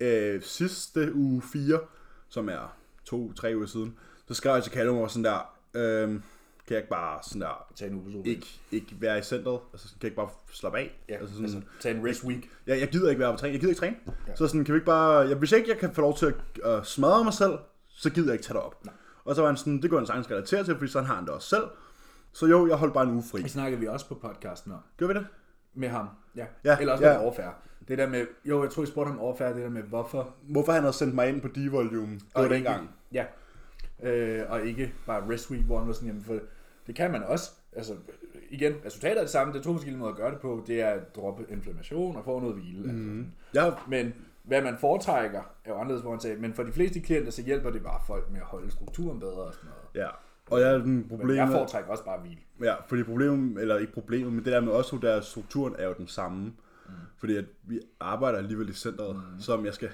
[0.00, 1.78] øh, sidste uge 4,
[2.32, 3.96] som er to-tre uger siden,
[4.28, 6.08] så skrev jeg til Callum og sådan der, øh,
[6.66, 8.26] kan jeg ikke bare sådan der, Tag en uge sofaen.
[8.26, 11.00] ikke, ikke være i centret, altså sådan, kan jeg ikke bare slappe af?
[11.08, 12.50] Ja, altså sådan, altså, tag en rest week.
[12.66, 13.96] jeg, jeg gider ikke være på træning, jeg gider ikke træne.
[14.28, 14.36] Ja.
[14.36, 16.78] Så sådan, kan vi ikke bare, jeg, hvis ikke jeg kan få lov til at
[16.78, 18.84] uh, smadre mig selv, så gider jeg ikke tage det op.
[18.84, 18.94] Nej.
[19.24, 21.24] Og så var han sådan, det går han sagtens relatere til, fordi sådan har han
[21.24, 21.64] det også selv.
[22.32, 23.42] Så jo, jeg holdt bare en uge fri.
[23.42, 24.78] Det snakkede vi også på podcasten om.
[24.96, 25.26] Gør vi det?
[25.74, 26.08] Med ham.
[26.36, 26.46] Ja.
[26.64, 27.12] Ja, Eller også ja.
[27.12, 27.54] med overfærd.
[27.88, 30.72] Det der med, jo, jeg tror, I spurgte ham overfærd, det der med, hvorfor Hvorfor
[30.72, 32.90] han havde sendt mig ind på D-volume, det var Og dengang.
[33.12, 33.24] Ja.
[34.02, 36.38] Øh, og ikke bare rest week, hvor han var sådan, jamen, for
[36.86, 37.50] det kan man også.
[37.76, 37.94] Altså,
[38.50, 39.52] igen, resultatet er det samme.
[39.52, 40.64] Det er to forskellige måder at gøre det på.
[40.66, 42.92] Det er at droppe inflammation og få noget hvile.
[42.92, 43.18] Mm.
[43.54, 43.64] Altså.
[43.64, 47.00] Jeg, Men hvad man foretrækker, er jo anderledes, hvor han sagde, men for de fleste
[47.00, 50.06] klienter, så hjælper det bare folk med at holde strukturen bedre og sådan noget.
[50.06, 50.10] ja.
[50.50, 52.40] Og jeg er den problem jeg foretrækker også bare hvile.
[52.62, 55.94] ja, fordi problemet, eller ikke problemet, men det der med også, der strukturen er jo
[55.98, 56.44] den samme.
[56.44, 56.92] Mm.
[57.18, 59.40] Fordi at vi arbejder alligevel i centret, mm.
[59.40, 59.90] som jeg skal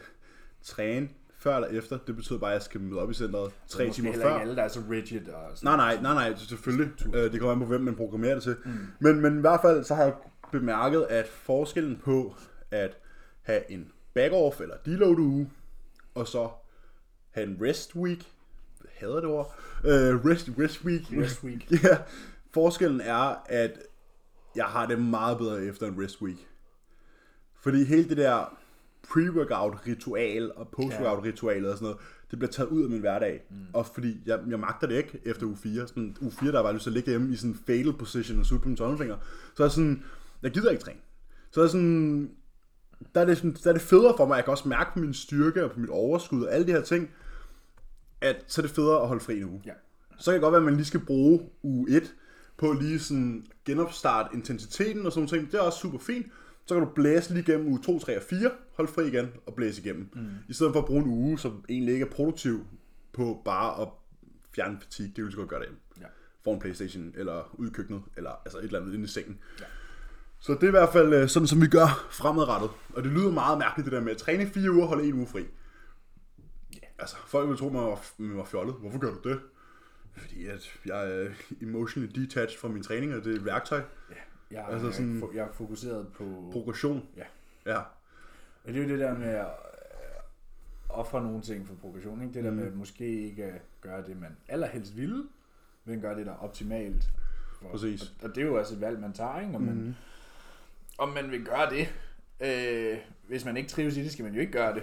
[0.62, 1.08] træne
[1.38, 1.98] før eller efter.
[2.06, 4.18] Det betyder bare, at jeg skal møde op i centret tre timer før.
[4.18, 5.28] ikke alle, der er så rigid.
[5.28, 5.78] Og sådan.
[5.78, 6.92] Nej, nej, nej, nej, selvfølgelig.
[7.14, 8.56] Øh, det kommer an på, hvem man programmerer det til.
[8.64, 8.70] Mm.
[9.00, 10.14] Men, men i hvert fald, så har jeg
[10.52, 12.34] bemærket, at forskellen på
[12.70, 12.98] at
[13.42, 15.50] have en back-off eller deload uge,
[16.14, 16.48] og så
[17.30, 18.32] have en rest week,
[19.00, 21.72] hader det ord, øh, rest, rest week, Rest week.
[21.84, 21.98] ja,
[22.54, 23.78] forskellen er, at
[24.56, 26.48] jeg har det meget bedre efter en rest week.
[27.60, 28.58] Fordi hele det der
[29.06, 31.98] pre-workout ritual og post-workout ritual og sådan noget,
[32.30, 33.42] det bliver taget ud af min hverdag.
[33.50, 33.56] Mm.
[33.72, 35.88] Og fordi jeg, jeg magter det ikke efter uge 4.
[35.88, 38.40] Sådan, uge 4, der var lyst til at ligge hjemme i sådan en fatal position
[38.40, 39.16] og suge på min tommelfinger.
[39.56, 40.04] Så er sådan,
[40.42, 41.00] jeg gider ikke træne.
[41.50, 42.30] Så er sådan,
[43.14, 44.98] der er, det, sådan, der er det federe for mig, jeg kan også mærke på
[44.98, 47.10] min styrke og på mit overskud og alle de her ting,
[48.20, 49.62] at så er det federe at holde fri en uge.
[49.66, 49.72] Ja.
[50.18, 52.14] Så kan det godt være, at man lige skal bruge uge 1
[52.56, 55.52] på lige sådan genopstarte intensiteten og sådan nogle ting.
[55.52, 56.26] Det er også super fint.
[56.66, 59.54] så kan du blæse lige igennem uge 2, 3 og 4, holde fri igen og
[59.54, 60.08] blæse igennem.
[60.14, 60.28] Mm.
[60.48, 62.66] I stedet for at bruge en uge, som egentlig ikke er produktiv
[63.12, 63.88] på bare at
[64.54, 65.80] fjerne fatigue, det vil du så godt gøre derhjemme.
[66.00, 66.06] Ja.
[66.44, 69.38] For en Playstation, eller ud i køkkenet, eller altså et eller andet inde i sengen.
[69.60, 69.64] Ja.
[70.40, 72.70] Så det er i hvert fald øh, sådan, som vi gør fremadrettet.
[72.94, 75.08] Og det lyder meget mærkeligt, det der med at træne i fire uger og holde
[75.08, 75.44] en uge fri.
[76.98, 78.74] Altså, folk vil tro, man var, var fjollet.
[78.74, 79.40] Hvorfor gør du det?
[80.16, 81.28] Fordi at jeg er
[81.62, 83.78] emotionally detached fra min træning, og det er et værktøj.
[83.78, 84.14] Ja,
[84.50, 86.48] jeg, Altså altså sådan- jeg er fokuseret på...
[86.52, 87.08] Progression.
[87.16, 87.24] Ja.
[87.66, 87.78] Ja.
[88.64, 89.48] Og det er jo det der med at øh,
[90.88, 92.22] ofre nogle ting for progression.
[92.22, 92.34] Ikke?
[92.34, 95.24] Det der med at måske ikke gøre det, man allerhelst ville,
[95.84, 97.04] men gøre det, der er optimalt.
[97.60, 98.02] For, Præcis.
[98.02, 99.54] Og, og, det er jo også et valg, man tager, ikke?
[99.54, 99.94] Om, man, mm.
[100.98, 101.94] om man vil gøre det.
[102.40, 104.82] Øh, hvis man ikke trives i det, skal man jo ikke gøre det.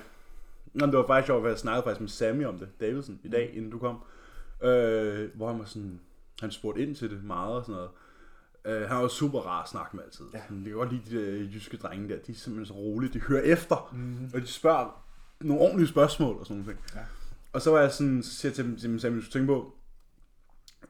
[0.76, 3.20] Nå, men det var faktisk sjovt, at jeg snakkede faktisk med Sammy om det, Davidsen,
[3.24, 4.04] i dag, inden du kom.
[4.64, 6.00] Øh, hvor han var sådan,
[6.42, 7.90] han spurgte ind til det meget og sådan noget.
[8.66, 10.26] Øh, han var super rar at snakke med altid.
[10.34, 10.42] Ja.
[10.42, 13.14] Sådan, det kan godt lide de der jyske drenge der, de er simpelthen så rolige,
[13.14, 14.32] de hører efter, mm-hmm.
[14.34, 15.06] og de spørger
[15.42, 16.78] nogle ordentlige spørgsmål og sådan noget.
[16.96, 17.00] Ja.
[17.54, 19.34] Og så var jeg sådan, så siger jeg til dem, til dem, Sammy, du skal
[19.34, 19.76] tænke på,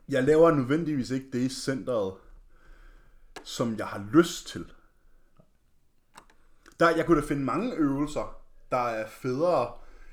[0.10, 2.14] jeg laver nødvendigvis ikke det i centret,
[3.44, 4.66] som jeg har lyst til.
[6.80, 9.72] Der, jeg kunne da finde mange øvelser, der er federe,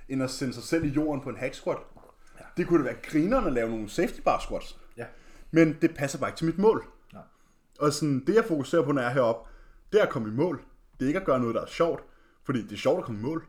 [0.08, 1.78] end at sende sig selv i jorden på en hack squat.
[2.40, 2.44] Ja.
[2.56, 4.78] Det kunne da være grinerne at lave nogle safety bar squats.
[4.96, 5.06] Ja.
[5.50, 6.84] Men det passer bare ikke til mit mål.
[7.12, 7.22] Nej.
[7.78, 9.50] Og sådan, det jeg fokuserer på, når jeg er heroppe,
[9.92, 10.62] det er at komme i mål.
[10.98, 12.04] Det er ikke at gøre noget, der er sjovt.
[12.44, 13.46] Fordi det er sjovt at komme i mål.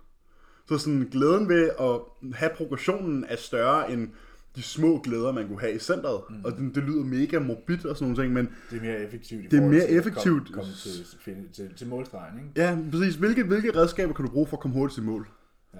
[0.67, 1.99] Så sådan, glæden ved at
[2.35, 4.09] have progressionen er større end
[4.55, 6.21] de små glæder, man kunne have i centret.
[6.29, 6.35] Mm.
[6.45, 9.51] Og det, det lyder mega morbid og sådan nogle ting, men Det er mere effektivt
[9.51, 10.45] Det er mere til at effektivt.
[10.53, 10.73] Komme, komme
[11.25, 12.49] til, til, til målstregen, ikke?
[12.55, 13.15] ja, præcis.
[13.15, 15.27] Hvilke, hvilke redskaber kan du bruge for at komme hurtigt til mål?
[15.75, 15.79] Ja.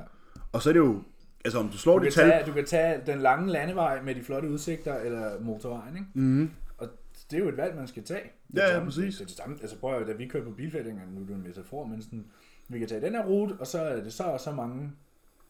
[0.52, 1.04] Og så er det jo,
[1.46, 2.30] altså om du slår Du de kan, tal...
[2.30, 6.08] tage, du kan tage den lange landevej med de flotte udsigter, eller motorvejen, ikke?
[6.14, 6.50] Mm.
[6.78, 6.88] Og
[7.32, 8.32] det er jo et valg, man skal tage.
[8.48, 9.18] Det Ja, ja, samme- præcis.
[9.18, 9.56] Det det samme.
[9.62, 12.26] Altså prøv at da vi kørte på bilfældinger, nu er det en metafor, men sådan,
[12.70, 14.92] vi kan tage den her rute, og så er det så og så mange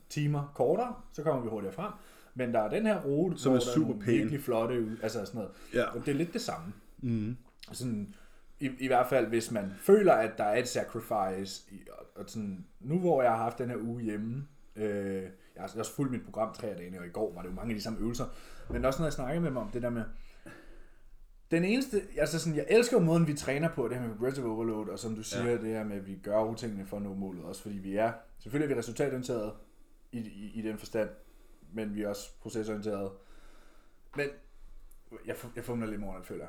[0.09, 1.91] timer kortere, så kommer vi hurtigere frem.
[2.35, 4.13] Men der er den her rute, Som er super pæn.
[4.13, 5.51] virkelig flotte ud, altså sådan noget.
[5.73, 5.83] Ja.
[5.83, 6.73] Og det er lidt det samme.
[6.97, 7.37] Mm.
[7.71, 8.13] Sådan,
[8.59, 12.29] i, I hvert fald, hvis man føler, at der er et sacrifice, i, og, og
[12.29, 15.23] sådan, nu hvor jeg har haft den her uge hjemme, øh,
[15.55, 17.53] jeg har også fulgt mit program tre af dagene, og i går var det jo
[17.53, 18.25] mange af de samme øvelser,
[18.69, 20.03] men også når jeg snakkede med dem om det der med,
[21.51, 24.51] den eneste, altså sådan, jeg elsker jo måden, vi træner på, det her med progressive
[24.51, 25.57] overload, og som du siger, ja.
[25.57, 28.11] det her med, at vi gør utingene for at nå målet, også fordi vi er,
[28.39, 29.53] selvfølgelig er vi resultatorienterede
[30.11, 31.09] i, i, i den forstand,
[31.73, 33.12] men vi er også procesorienterede.
[34.15, 34.27] Men,
[35.25, 36.45] jeg, jeg fumler lidt med ordene, føler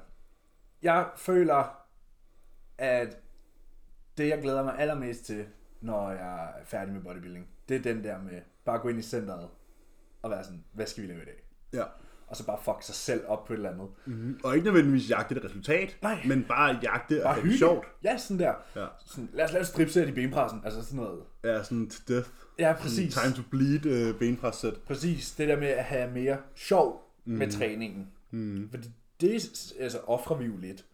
[0.82, 1.06] jeg.
[1.16, 1.86] Føler,
[2.78, 3.18] at
[4.18, 5.46] det, jeg glæder mig allermest til,
[5.80, 9.02] når jeg er færdig med bodybuilding, det er den der med bare gå ind i
[9.02, 9.48] centret
[10.22, 11.44] og være sådan, hvad skal vi lave i dag?
[11.72, 11.84] Ja.
[12.26, 13.88] Og så bare fuck sig selv op på et eller andet.
[14.06, 14.40] Mm.
[14.44, 16.22] Og ikke nødvendigvis jagte et resultat, Nej.
[16.26, 17.86] men bare jagte Bare at det er sjovt.
[18.04, 18.54] Ja, sådan der.
[18.76, 18.86] Ja.
[19.06, 20.60] Sådan, lad os lave et stripsæt i benpressen.
[20.64, 21.24] Altså sådan noget.
[21.44, 22.30] Ja, sådan to death.
[22.58, 23.14] Ja, præcis.
[23.14, 24.74] Time to bleed uh, benpres sæt.
[24.76, 25.30] Præcis.
[25.30, 27.34] Det der med at have mere sjov mm.
[27.34, 28.08] med træningen.
[28.30, 28.68] Mm.
[28.70, 28.88] Fordi
[29.20, 30.84] det altså, offrer vi jo lidt.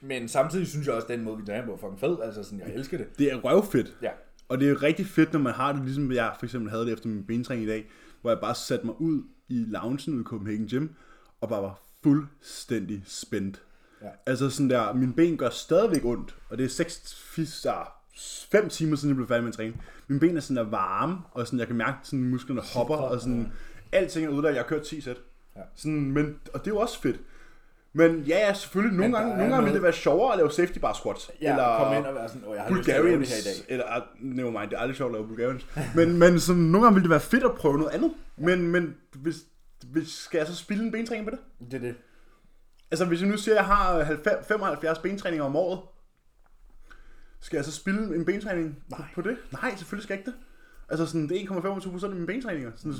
[0.00, 2.16] Men samtidig synes jeg også, at den måde, vi træner på, er fucking fed.
[2.22, 3.18] Altså sådan, jeg elsker det.
[3.18, 3.96] Det er røvfedt.
[4.02, 4.10] Ja.
[4.48, 6.92] Og det er rigtig fedt, når man har det, ligesom jeg for eksempel havde det
[6.92, 7.90] efter min bentræning i dag,
[8.20, 10.88] hvor jeg bare satte mig ud i loungen ude i Copenhagen Gym,
[11.40, 13.62] og bare var fuldstændig spændt.
[14.02, 14.08] Ja.
[14.26, 17.14] Altså sådan der, mine ben gør stadigvæk ondt, og det er 6,
[18.50, 19.74] 5 timer siden jeg blev færdig med at træne.
[20.08, 23.20] Mine ben er sådan der varme, og sådan, jeg kan mærke, sådan musklerne hopper, og
[23.20, 23.52] sådan,
[23.92, 25.16] alting er der, jeg har kørt 10 sæt.
[25.56, 25.60] Ja.
[25.76, 27.20] Sådan, men, og det er jo også fedt.
[27.92, 30.50] Men ja, ja, selvfølgelig, nogle gange, nogle gange vil noget- det være sjovere at lave
[30.50, 31.30] safety bar squats.
[31.42, 33.18] Ja, eller komme ind og være sådan, åh, jeg har lyst til at lave det
[33.18, 33.72] Bulgarians, her i dag.
[33.72, 35.66] eller, ah, never mind, det er aldrig sjovt at lave Bulgarians.
[35.96, 38.10] men, men sådan, nogle gange ville det være fedt at prøve noget andet.
[38.36, 39.36] Men, men hvis,
[39.86, 41.38] hvis, skal jeg så spille en bentræning på det?
[41.70, 41.94] Det er det.
[42.90, 45.80] Altså hvis jeg nu siger, at jeg har 90, 75 bentræninger om året,
[47.40, 49.06] skal jeg så spille en bentræning Nej.
[49.14, 49.36] på det?
[49.52, 50.36] Nej, selvfølgelig skal jeg ikke det.
[50.88, 52.70] Altså sådan, det er 1,25 procent af mine bentræninger.
[52.76, 52.94] Sådan,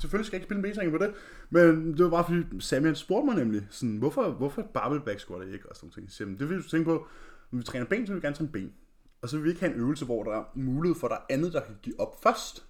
[0.00, 1.14] selvfølgelig skal jeg ikke spille en bentræning på det.
[1.50, 5.48] Men det var bare fordi, Samuel spurgte mig nemlig, sådan, hvorfor, hvorfor barbell back squat
[5.48, 5.68] er ikke?
[5.70, 6.28] Og sådan ting.
[6.28, 7.06] "Men det vil du tænke på,
[7.50, 8.72] når vi træner ben, så vil vi gerne træne ben.
[9.22, 11.16] Og så vil vi ikke have en øvelse, hvor der er mulighed for, at der
[11.16, 12.64] er andet, der kan give op først.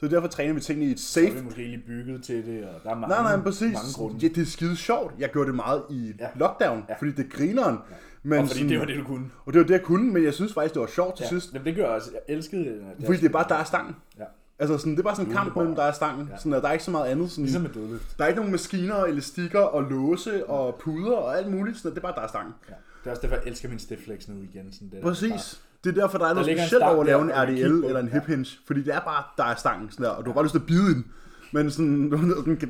[0.00, 2.46] Så derfor træner vi tingene i et Så er safe vi måske lige bygget til
[2.46, 3.60] det, og der er mange, Nej, nej, præcis.
[3.72, 4.16] mange grunde.
[4.22, 5.14] Ja, det er skide sjovt.
[5.18, 6.28] Jeg gjorde det meget i Ja.
[6.36, 6.94] lockdown, ja.
[6.98, 7.78] fordi det er grineren.
[7.90, 7.94] Ja.
[8.22, 9.30] Men og fordi sådan, det var det, du kunne.
[9.46, 11.28] Og det var det, jeg kunne, men jeg synes faktisk, det var sjovt til Ja,
[11.28, 11.52] sidst.
[11.54, 12.10] Jamen, det gør jeg også.
[12.12, 12.82] Jeg elskede det.
[12.98, 13.96] at Fordi det er bare, der er stangen.
[14.18, 14.24] Ja.
[14.58, 16.28] Altså sådan, det er bare sådan en kamp mellem der er stangen.
[16.32, 16.36] Ja.
[16.36, 17.30] Sådan, at der er ikke så meget andet.
[17.30, 18.18] Sådan, Ligesom med dødløft.
[18.18, 21.76] Der er ikke nogen maskiner, og elastikker og låse og puder og alt muligt.
[21.76, 22.54] Sådan, det er bare, der er stangen.
[22.68, 22.74] Ja.
[23.00, 24.72] Det er også derfor, jeg elsker min stiff flex nu igen.
[24.72, 25.02] Sådan det der.
[25.02, 25.60] Præcis.
[25.84, 27.84] Det er derfor, der er noget en specielt over at lave en der, og RDL
[27.84, 28.46] eller en hip hinge.
[28.66, 29.90] Fordi det er bare, der er stangen.
[29.90, 31.06] Sådan der, og du har bare lyst til at bide den.
[31.52, 32.10] Men, sådan,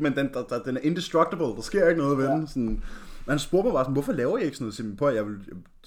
[0.01, 1.45] men den, der, der, den er indestructible.
[1.47, 2.33] Der sker ikke noget ved Ja.
[2.33, 2.47] den.
[2.47, 2.83] Sådan,
[3.27, 4.75] man spurgte mig bare sådan, hvorfor laver jeg ikke sådan noget?
[4.75, 5.37] Simpelthen på, jeg vil,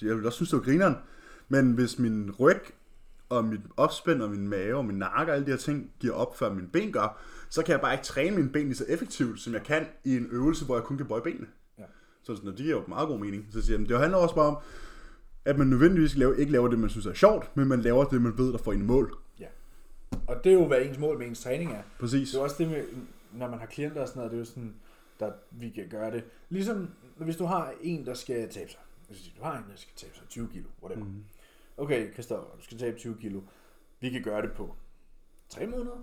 [0.02, 0.96] jeg vil også synes, det var grineren.
[1.50, 2.62] Men hvis min ryg
[3.30, 6.14] og mit opspænd og min mave og min nakke og alle de her ting giver
[6.14, 8.86] op, før mine ben gør, så kan jeg bare ikke træne mine ben lige så
[8.88, 11.48] effektivt, som jeg kan i en øvelse, hvor jeg kun kan bøje benene.
[11.80, 11.84] Ja.
[12.24, 13.46] Så sådan, og det giver jo meget god mening.
[13.52, 14.58] Så siger jeg, det handler også bare om,
[15.46, 18.22] at man nødvendigvis laver, ikke laver det, man synes er sjovt, men man laver det,
[18.22, 19.18] man ved, der får en i mål.
[19.40, 19.46] Ja.
[20.28, 21.84] Og det er jo, hvad ens mål med ens træning er.
[22.00, 22.30] Præcis.
[22.30, 22.84] Det er jo også det med,
[23.34, 24.76] når man har klienter og sådan noget, det er jo sådan,
[25.20, 26.24] der vi kan gøre det.
[26.50, 28.80] Ligesom hvis du har en, der skal tabe sig.
[29.08, 31.06] Hvis du har en, der skal tabe sig 20 kilo, whatever.
[31.06, 31.24] Mm.
[31.78, 33.42] Okay, Christoffer, du skal tabe 20 kilo.
[34.00, 34.76] Vi kan gøre det på
[35.50, 35.96] 3 måneder.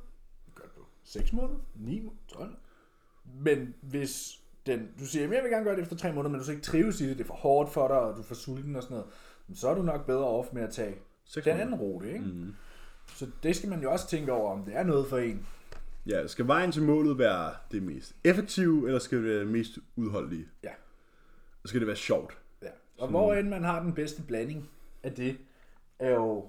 [0.47, 2.57] Vi kan gøre det på 6 måneder, 9 måneder, 12.
[3.35, 6.38] Men hvis den, du siger, at jeg vil gerne gøre det efter 3 måneder, men
[6.38, 8.25] du så ikke trives i det, det er for hårdt for dig, og du er
[8.25, 9.12] for sulten og sådan noget,
[9.55, 11.64] så er du nok bedre off med at tage Seks den måneder.
[11.66, 12.25] anden rute, ikke?
[12.25, 12.55] Mm.
[13.14, 15.47] Så det skal man jo også tænke over, om det er noget for en.
[16.07, 19.79] Ja, skal vejen til målet være det mest effektive, eller skal det være det mest
[19.97, 20.47] udholdelige?
[20.62, 20.71] Ja.
[21.64, 22.38] Skal det være sjovt?
[22.62, 22.68] Ja.
[22.99, 24.68] Og hvor end man har den bedste blanding
[25.03, 25.37] af det,
[25.99, 26.44] er jo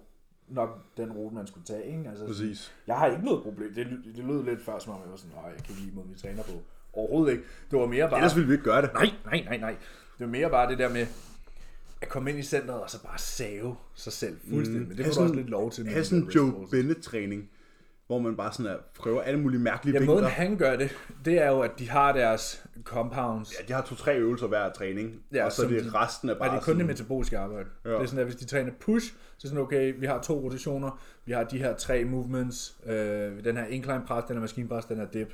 [0.48, 1.86] nok den rute, man skulle tage.
[1.86, 2.10] Ikke?
[2.10, 2.74] Altså, Præcis.
[2.88, 3.74] Jeg har ikke noget problem.
[3.74, 6.10] Det, det lød lidt før, som om jeg var sådan, nej, jeg kan lide måden,
[6.14, 6.52] vi træner på.
[6.94, 7.44] Overhovedet ikke.
[7.72, 8.20] Det var mere bare...
[8.20, 8.94] Ellers ville vi ikke gøre det.
[8.94, 9.76] Nej, nej, nej, nej.
[10.18, 11.06] Det var mere bare det der med
[12.02, 14.82] at komme ind i centret og så bare save sig selv fuldstændig.
[14.82, 14.88] Mm.
[14.88, 15.88] Men det får du også lidt lov til.
[15.88, 16.68] Have sådan en Joe.
[16.72, 17.50] Bennett-træning,
[18.08, 20.16] hvor man bare sådan er, prøver alle mulige mærkelige Ja, vinkler.
[20.16, 23.54] måden han gør det, det er jo, at de har deres compounds.
[23.60, 26.36] Ja, de har to-tre øvelser hver træning, Ja, og så er det de- resten er
[26.40, 27.70] bare det er kun det sådan, metaboliske arbejde.
[27.86, 27.90] Ja.
[27.90, 27.96] Ja.
[27.96, 30.22] Det er sådan, at hvis de træner push, så er det sådan, okay, vi har
[30.22, 34.42] to rotationer, vi har de her tre movements, øh, den her incline press, den her
[34.42, 35.34] maskinpres, den her dip,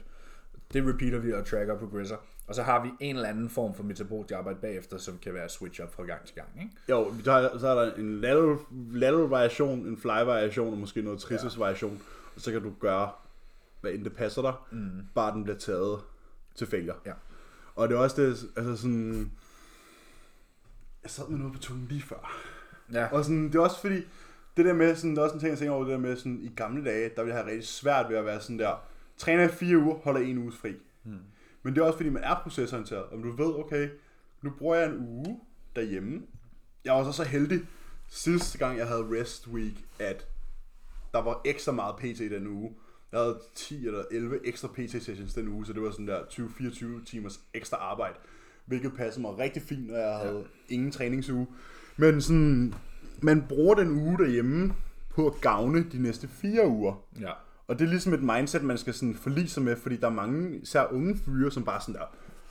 [0.73, 2.17] det repeater vi og tracker og progresser.
[2.47, 5.49] Og så har vi en eller anden form for metabolisk arbejde bagefter, som kan være
[5.49, 6.47] switch up fra gang til gang.
[6.62, 6.71] Ikke?
[6.89, 8.58] Jo, der er, så er der en lateral,
[8.91, 12.01] lateral variation, en fly variation og måske noget triceps variation.
[12.36, 13.12] Og så kan du gøre,
[13.82, 14.89] hvad end det passer dig, mm.
[15.15, 15.99] bare den bliver taget
[16.56, 16.95] til failure.
[17.06, 17.13] Ja.
[17.75, 19.32] Og det er også det, altså sådan...
[21.04, 22.41] Jeg sad med noget på tungen lige før.
[22.93, 23.08] Ja.
[23.12, 24.01] Og sådan, det er også fordi,
[24.58, 26.15] det der med, sådan, der er også en ting, jeg tænker over, det der med,
[26.15, 28.86] sådan, i gamle dage, der ville jeg have rigtig svært ved at være sådan der,
[29.17, 30.75] træner i fire uger, holder en uges fri.
[31.04, 31.19] Hmm.
[31.63, 33.89] Men det er også fordi, man er procesorienteret, og du ved, okay,
[34.41, 35.39] nu bruger jeg en uge
[35.75, 36.21] derhjemme.
[36.86, 37.62] Jeg var så så heldig,
[38.08, 40.28] sidste gang jeg havde rest week, at
[41.13, 42.75] der var ekstra meget PT den uge.
[43.12, 46.21] Jeg havde 10 eller 11 ekstra PT sessions den uge, så det var sådan der
[46.21, 48.15] 20-24 timers ekstra arbejde.
[48.65, 50.73] Hvilket passede mig rigtig fint, når jeg havde ja.
[50.73, 51.47] ingen træningsuge.
[51.97, 52.73] Men sådan,
[53.21, 54.73] man bruger den uge derhjemme
[55.10, 57.06] på at gavne de næste fire uger.
[57.19, 57.32] ja.
[57.67, 60.12] Og det er ligesom et mindset, man skal sådan forlige sig med, fordi der er
[60.12, 62.01] mange, især unge fyre, som bare sådan der,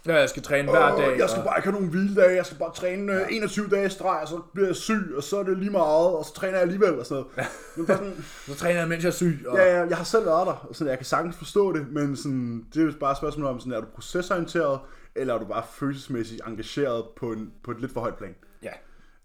[0.06, 1.18] Ja, jeg skal træne hver dag.
[1.18, 3.26] Jeg skal og- bare ikke have nogen hviledage, jeg skal bare træne ja.
[3.30, 6.06] 21 dage i streg, og så bliver jeg syg, og så er det lige meget,
[6.16, 7.48] og så træner jeg alligevel, og sådan noget.
[7.88, 7.94] Ja.
[7.94, 9.44] Sådan, Så træner jeg, mens jeg er syg.
[9.48, 9.56] Og...
[9.56, 12.16] ja, ja, jeg har selv været der, og sådan, jeg kan sagtens forstå det, men
[12.16, 14.78] sådan, det er jo bare et spørgsmål om, sådan, er du procesorienteret,
[15.14, 18.34] eller er du bare følelsesmæssigt engageret på, en, på et lidt for højt plan?
[18.62, 18.70] ja.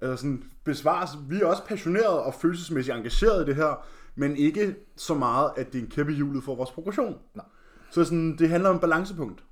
[0.01, 3.85] Altså sådan, besvares, vi er også passionerede og følelsesmæssigt engageret i det her,
[4.19, 7.19] men ikke så meget, at det er en kæppe hjulet for vores progression.
[7.35, 7.45] Nej.
[7.91, 9.43] Så sådan, det handler om balancepunkt.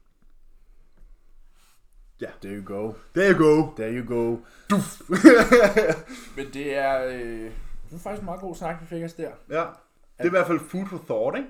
[2.22, 2.94] Ja, There you go.
[3.16, 3.76] there you go.
[3.76, 4.38] There you go.
[6.38, 7.52] Men det er, øh,
[7.90, 9.32] det er faktisk en meget god snak, vi fik os der.
[9.50, 9.68] Ja, det
[10.18, 11.50] er i hvert fald food for thought, ikke?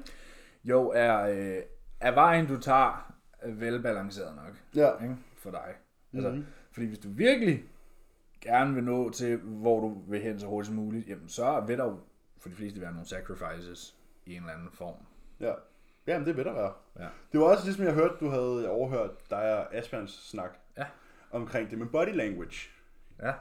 [0.63, 1.61] Jo, er, øh,
[1.99, 3.13] er vejen, du tager,
[3.45, 5.03] velbalanceret nok Ja.
[5.03, 5.15] ikke?
[5.37, 5.73] for dig.
[6.13, 6.45] Altså, mm-hmm.
[6.71, 7.63] Fordi hvis du virkelig
[8.41, 11.77] gerne vil nå til, hvor du vil hen så hurtigt som muligt, jamen så vil
[11.77, 11.99] der jo
[12.39, 13.95] for de fleste være nogle sacrifices
[14.25, 14.95] i en eller anden form.
[15.39, 15.53] Ja.
[16.07, 16.73] Jamen, det vil der være.
[16.99, 17.07] Ja.
[17.31, 20.85] Det var også ligesom, jeg hørte, du havde overhørt dig og Asbjørns snak Ja.
[21.31, 22.69] omkring det med body language.
[23.21, 23.33] Ja.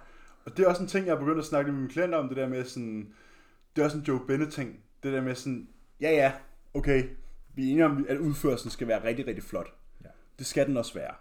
[0.44, 2.28] Og det er også en ting, jeg er begyndt at snakke med mine klienter om,
[2.28, 3.14] det der med sådan,
[3.76, 5.68] det er også en Joe Bennett ting, det der med sådan,
[6.00, 6.32] ja ja,
[6.74, 7.08] okay,
[7.54, 9.68] vi er enige om, at udførelsen skal være rigtig, rigtig flot.
[10.04, 10.08] Ja.
[10.38, 11.14] Det skal den også være.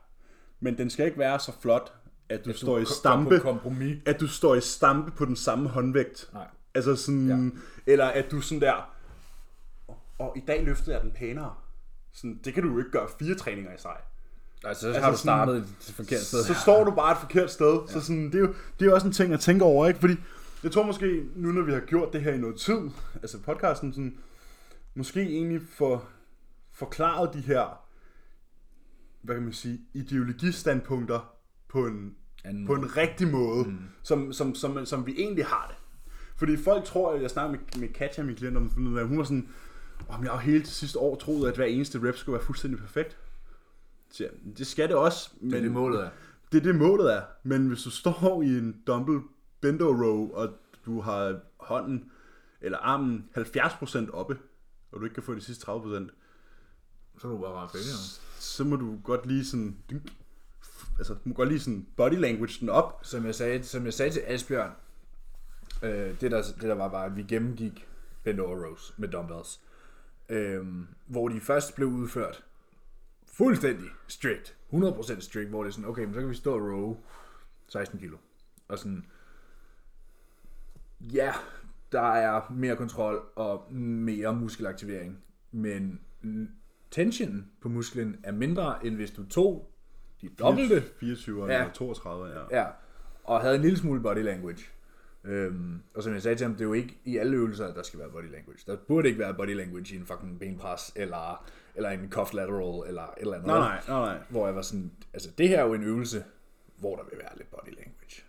[0.59, 1.93] Men den skal ikke være så flot,
[2.29, 3.97] at du, At står i stampe, kompromis.
[4.05, 6.29] at du står i stampe på den samme håndvægt.
[6.33, 6.47] Nej.
[6.75, 7.91] Altså sådan, ja.
[7.91, 8.91] eller at du sådan der,
[10.19, 11.53] og i dag løftede jeg den pænere.
[12.13, 13.95] Sådan, det kan du jo ikke gøre fire træninger i sig.
[14.63, 16.43] Altså, så Altså har du sådan- startet et forkert sted.
[16.43, 17.79] Så står du bare et forkert sted.
[17.87, 17.93] Ja.
[17.93, 19.99] Så sådan, det, er jo, det er jo også en ting at tænke over, ikke?
[19.99, 20.13] Fordi
[20.63, 22.79] jeg tror måske, nu når vi har gjort det her i noget tid,
[23.21, 24.17] altså podcasten, sådan,
[24.95, 26.07] måske egentlig for
[26.73, 27.79] forklaret de her,
[29.21, 31.33] hvad kan man sige, ideologistandpunkter
[31.69, 33.77] på en, Anden på en rigtig måde, mm.
[34.03, 35.77] som, som, som, som vi egentlig har det.
[36.35, 39.23] Fordi folk tror, at jeg snakker med, med Katja, min klient, om sådan hun var
[39.23, 39.49] sådan,
[40.09, 42.79] om jeg har hele det sidste år troet, at hver eneste rep skulle være fuldstændig
[42.79, 43.17] perfekt.
[44.09, 46.09] Så ja, det skal det også, men Det er det målet er.
[46.51, 47.21] det er det målet er.
[47.43, 49.19] Men hvis du står i en dumbbell
[49.61, 50.49] bendo row, og
[50.85, 52.11] du har hånden
[52.61, 54.37] eller armen 70% oppe,
[54.91, 56.09] og du ikke kan få de sidste 30%,
[57.19, 57.97] Så er du bare ret fingre.
[58.39, 59.77] så må du godt lige sådan,
[60.97, 62.99] altså du må godt lige sådan body language den op.
[63.03, 64.71] Som jeg sagde, som jeg sagde til Asbjørn,
[65.83, 67.87] Øh, det, der, det der var, var, at vi gennemgik
[68.23, 69.61] bend over rows med dumbbells.
[70.29, 70.65] Øh,
[71.05, 72.43] hvor de først blev udført
[73.25, 74.55] fuldstændig strict.
[74.73, 76.97] 100% strict, hvor det er sådan, okay, men så kan vi stå og row
[77.67, 78.17] 16 kilo.
[78.67, 79.05] Og sådan,
[81.01, 81.33] ja,
[81.91, 85.17] der er mere kontrol og mere muskelaktivering,
[85.51, 85.99] men
[86.91, 89.71] tension på musklen er mindre, end hvis du tog
[90.21, 91.59] de dobbelte 24 Ja.
[91.59, 92.59] eller 32, ja.
[92.61, 92.67] Ja,
[93.23, 94.63] og havde en lille smule body language.
[95.25, 97.75] Øhm, og som jeg sagde til ham, det er jo ikke i alle øvelser, at
[97.75, 98.59] der skal være body language.
[98.67, 102.87] Der burde ikke være body language i en fucking benpres, eller, eller en cuff lateral,
[102.89, 103.47] eller et eller andet.
[103.47, 104.23] Nej, nej, nej, nej.
[104.29, 106.23] Hvor jeg var sådan, altså det her er jo en øvelse,
[106.77, 108.21] hvor der vil være lidt body language.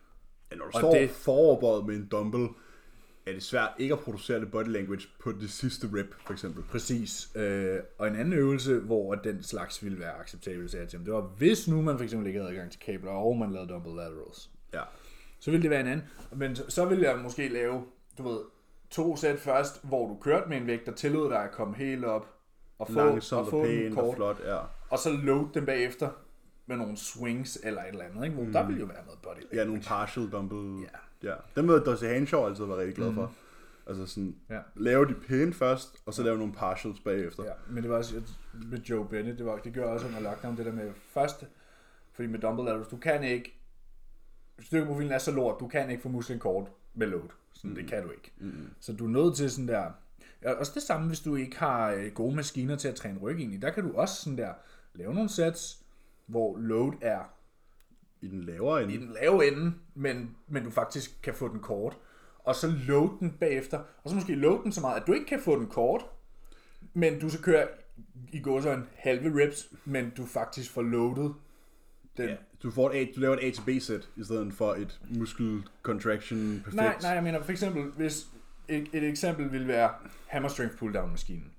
[0.51, 1.11] Ja, når du Og står det...
[1.11, 2.49] foroverbøjet med en dumbbell,
[3.27, 6.63] er det svært ikke at producere det body language på det sidste rep, for eksempel.
[6.63, 7.31] Præcis.
[7.37, 11.05] Øh, og en anden øvelse, hvor den slags ville være acceptabel, sagde jeg til ham,
[11.05, 13.69] det var, hvis nu man for eksempel ikke havde adgang til kabler, og man lavede
[13.69, 14.51] dumbbell laterals.
[14.75, 14.83] Ja.
[15.47, 16.07] Så ville det være en anden.
[16.33, 17.85] Men så, så ville jeg måske lave,
[18.19, 18.39] du ved,
[18.91, 22.05] to sæt først, hvor du kørte med en vægt, der tillod dig at komme helt
[22.05, 22.35] op
[22.79, 24.59] og få, Langsomt og og få den pænt og kort, flot, ja.
[24.91, 26.09] og så load dem bagefter
[26.67, 28.35] med nogle swings eller et eller andet, ikke?
[28.37, 28.53] Hvor mm.
[28.53, 30.87] der ville jo være noget body Ja, nogle partial dumbbell.
[31.23, 31.29] Ja.
[31.31, 31.35] ja.
[31.57, 33.33] Dem ved Dossie Hanshaw altid være rigtig glad for.
[33.87, 34.59] Altså sådan, Ja.
[34.77, 37.45] lave de pænt først, og så lave nogle partials bagefter.
[37.45, 38.23] Ja, men det var også
[38.71, 41.45] med Joe Bennett, det, var, det gjorde også under lockdown, det der med først,
[42.13, 43.56] fordi med dumbbell du kan ikke,
[44.61, 47.29] styrkeprofilen er så lort, du kan ikke få musklen kort med load.
[47.53, 47.77] Sådan, mm.
[47.77, 48.33] det kan du ikke.
[48.39, 48.69] Mm.
[48.81, 49.91] Så du er nødt til sådan der,
[50.43, 53.41] ja, også det samme, hvis du ikke har øh, gode maskiner til at træne ryg
[53.41, 54.53] ind i, der kan du også sådan der,
[54.95, 55.83] lave nogle sets,
[56.27, 57.21] hvor load er
[58.21, 58.95] I den lavere ende.
[58.95, 61.99] i den lave ende, men, men du faktisk kan få den kort.
[62.39, 65.27] Og så load den bagefter, og så måske load den så meget, at du ikke
[65.27, 66.07] kan få den kort,
[66.95, 67.67] men du så kører
[68.33, 71.35] i går så en halve reps, men du faktisk får loadet
[72.17, 72.29] den.
[72.29, 74.75] Ja, du, får et A, du laver et A til B sæt, i stedet for
[74.75, 76.75] et muscle contraction perfekt.
[76.75, 78.27] Nej, nej, jeg mener for eksempel, hvis
[78.69, 79.91] et, et eksempel vil være
[80.27, 81.53] hammer strength pull down maskinen.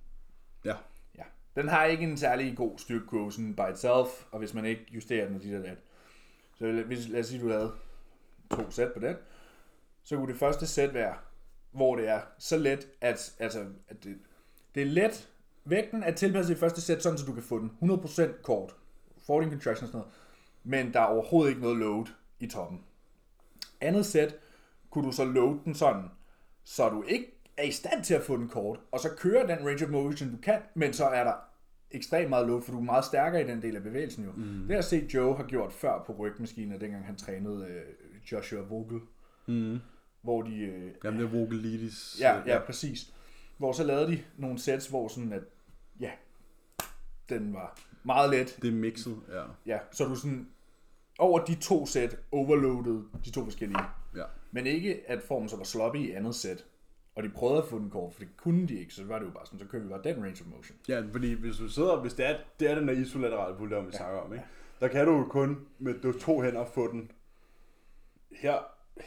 [0.66, 0.76] Ja.
[1.18, 1.24] Ja.
[1.56, 5.28] Den har ikke en særlig god styrkekurve sådan by itself, og hvis man ikke justerer
[5.28, 5.78] den og dit og dat.
[6.58, 7.72] Så hvis, lad os sige, du havde
[8.52, 9.16] to sæt på den,
[10.04, 11.16] så kunne det første sæt være,
[11.72, 14.18] hvor det er så let, at, altså, at det,
[14.76, 15.30] det er let,
[15.66, 18.76] vægten er tilpasset i første sæt, sådan så du kan få den 100% kort,
[19.26, 20.14] 14 contraction og sådan noget,
[20.68, 22.06] men der er overhovedet ikke noget load
[22.40, 22.82] i toppen.
[23.82, 24.36] Andet sæt
[24.90, 26.04] kunne du så load den sådan,
[26.64, 27.26] så du ikke
[27.58, 30.32] er i stand til at få den kort, og så kører den range of motion,
[30.32, 31.34] du kan, men så er der
[31.92, 34.32] ekstremt meget load, for du er meget stærkere i den del af bevægelsen jo.
[34.32, 34.44] Mm.
[34.44, 37.84] Det har jeg set Joe har gjort før på rygmaskiner, dengang han trænede øh,
[38.32, 39.02] Joshua Vogel,
[39.50, 39.80] Mm.
[40.22, 40.58] hvor de...
[40.60, 42.18] Øh, Jamen, det er Vogelitis.
[42.20, 43.14] ja, ja, præcis.
[43.58, 45.42] Hvor så lavede de nogle sets, hvor sådan at,
[46.00, 46.12] ja,
[47.30, 49.44] den var meget let, Det er mixet, ja.
[49.66, 50.48] ja, så du sådan
[51.20, 53.80] over de to sæt overloaded de to forskellige.
[54.16, 54.24] ja.
[54.52, 56.66] Men ikke, at formen så var sloppy i andet sæt.
[57.16, 59.26] Og de prøvede at få den kort, for det kunne de ikke, så var det
[59.26, 60.78] jo bare sådan, så kører vi bare den range of motion.
[60.88, 63.86] Ja, fordi hvis du sidder, hvis det er, det er den der isolaterale pull down,
[63.86, 63.98] vi ja.
[63.98, 64.46] snakker om, ikke?
[64.80, 67.12] der kan du jo kun med de to hænder få den
[68.32, 68.58] her,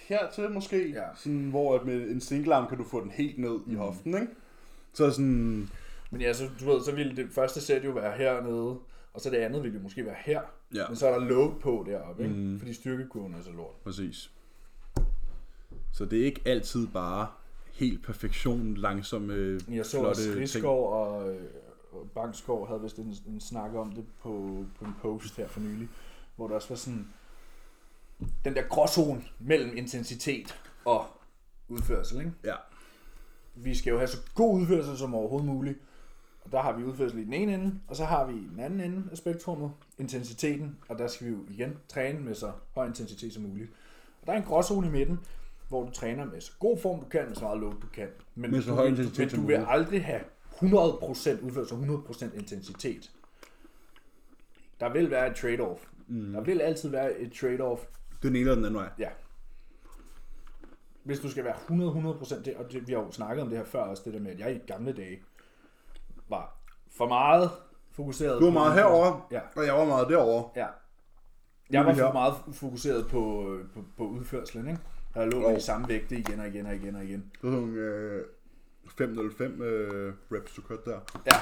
[0.08, 1.04] hertil måske, Ja.
[1.14, 4.14] sådan, hvor at med en single arm kan du få den helt ned i hoften,
[4.14, 4.26] ikke?
[4.92, 5.70] Så sådan,
[6.10, 8.78] Men ja, så, du ved, så ville det første sæt jo være hernede,
[9.14, 10.40] og så det andet ville jo måske være her.
[10.74, 10.88] Ja.
[10.88, 12.34] Men så er der load på deroppe, ikke?
[12.34, 12.58] Mm.
[12.58, 13.74] fordi styrkekurven er så lort.
[13.84, 14.30] præcis.
[15.92, 17.28] Så det er ikke altid bare
[17.72, 21.42] helt perfektion, langsomme, Jeg så flotte også og, øh,
[21.92, 25.60] og Bankskov havde vist en, en snak om det på, på en post her for
[25.60, 25.88] nylig,
[26.36, 27.08] hvor der også var sådan
[28.44, 31.06] den der gråzone mellem intensitet og
[31.68, 32.32] udførsel, ikke?
[32.44, 32.54] Ja,
[33.54, 35.78] vi skal jo have så god udførsel som overhovedet muligt.
[36.44, 38.60] Og der har vi udførsel i den ene ende, og så har vi i den
[38.60, 42.86] anden ende af spektrummet, intensiteten, og der skal vi jo igen træne med så høj
[42.86, 43.70] intensitet som muligt.
[44.20, 45.20] Og der er en gråzone i midten,
[45.68, 48.08] hvor du træner med så god form du kan, med så meget load du kan.
[48.34, 50.20] Men, Med så du, høj vil- intensitet men du vil aldrig have
[50.52, 50.64] 100%
[51.42, 53.10] udførsel og 100% intensitet.
[54.80, 55.86] Der vil være et trade-off.
[56.08, 56.32] Mm.
[56.32, 57.80] Der vil altid være et trade-off
[58.22, 58.88] den ene eller den anden vej.
[58.98, 59.08] Ja.
[61.02, 63.64] Hvis du skal være 100-100% det, og det, vi har jo snakket om det her
[63.64, 65.22] før også, det der med, at jeg i gamle dage
[66.30, 66.56] var
[66.96, 67.50] for meget
[67.92, 69.40] fokuseret Du var på- meget herover, Ja.
[69.56, 70.48] og jeg var meget derovre.
[70.56, 70.66] Ja.
[71.70, 74.80] Jeg var for meget fokuseret på, på, på udførslen, ikke?
[75.14, 75.54] Jeg lå Jo.
[75.56, 77.24] de samme vægte igen og igen og igen og igen.
[77.42, 78.24] Det var sådan øh,
[78.98, 80.98] 505 øh, reps, du kørte der.
[81.26, 81.36] Ja.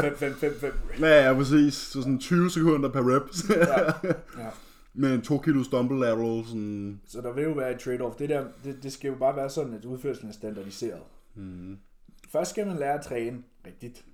[0.00, 0.72] 5, 5, 5, 5.
[1.00, 1.74] Ja, ja, præcis.
[1.74, 3.22] Så sådan 20 sekunder per rep.
[3.68, 4.10] Ja.
[4.44, 4.50] ja.
[4.94, 7.00] Med en 2 kilo stumble lateral, sådan...
[7.06, 8.18] Så der vil jo være et trade-off.
[8.18, 11.00] Det, der, det, det skal jo bare være sådan, at udførselen er standardiseret.
[11.34, 11.78] Mm.
[12.32, 14.04] Først skal man lære at træne rigtigt.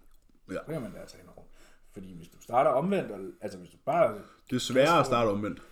[0.50, 0.54] Ja.
[0.54, 1.50] Så kan man lære træne rundt.
[1.92, 4.14] Fordi hvis du starter omvendt, altså hvis du bare...
[4.50, 5.62] Det er sværere at starte omvendt.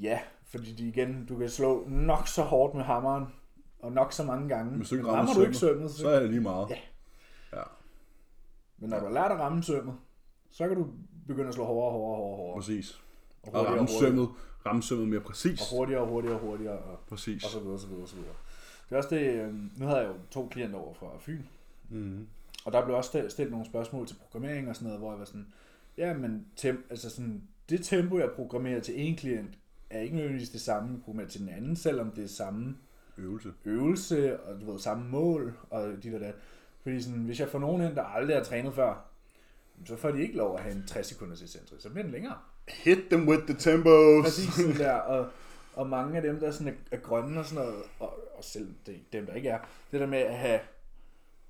[0.00, 3.24] Ja, fordi de igen, du kan slå nok så hårdt med hammeren,
[3.78, 4.76] og nok så mange gange.
[4.76, 6.40] Hvis du ikke Men rammer rammer du ikke sømmet, sømmet, så, Så er det lige
[6.40, 6.70] meget.
[6.70, 6.76] Ja.
[7.56, 7.62] ja.
[8.78, 9.94] men når du har lært at ramme sømmet,
[10.50, 10.86] så kan du
[11.26, 12.54] begynde at slå hårdere, hårdere, hårdere, hårdere.
[12.60, 13.00] Præcis.
[13.42, 14.28] Og Og ramme sømmet,
[14.66, 15.60] ramme sømmet mere præcis.
[15.60, 17.44] Og hurtigere, hurtigere, hurtigere, og, Præcis.
[17.44, 18.34] og så videre, så videre, så videre.
[18.88, 21.42] Det er også det, øh, nu havde jeg jo to klienter over fra Fyn,
[21.88, 22.26] Mm.
[22.64, 25.18] Og der blev også stillet, stillet nogle spørgsmål til programmering og sådan noget, hvor jeg
[25.18, 25.46] var sådan,
[25.96, 29.58] ja, men tem, altså sådan, det tempo, jeg programmerer til en klient,
[29.90, 32.76] er ikke nødvendigvis det samme, jeg programmerer til den anden, selvom det er samme
[33.18, 33.52] Øvelse.
[33.64, 36.34] øvelse, og du ved, samme mål, og dit og dat.
[36.82, 39.04] Fordi sådan, hvis jeg får nogen ind, der aldrig har trænet før,
[39.86, 42.38] så får de ikke lov at have en 60 sekunders eccentric, så bliver den længere.
[42.68, 44.24] Hit them with the tempos.
[44.24, 45.28] Præcis sådan der, og,
[45.74, 48.68] og mange af dem, der sådan er, er grønne og sådan noget, og, og selv
[48.86, 49.58] det, dem, der ikke er,
[49.92, 50.60] det der med at have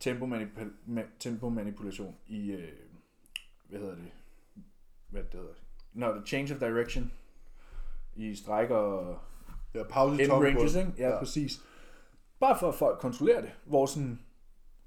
[0.00, 2.68] tempo, manipul- ma- tempo manipulation i, øh,
[3.68, 4.04] hvad hedder det,
[5.08, 5.54] hvad det hedder,
[5.92, 7.12] når det change of direction
[8.16, 9.18] i stræk og
[9.74, 10.92] Ja, pause ranges, ikke?
[10.98, 11.60] Ja, ja, præcis.
[12.40, 14.20] Bare for at folk kontrollerer det, hvor sådan,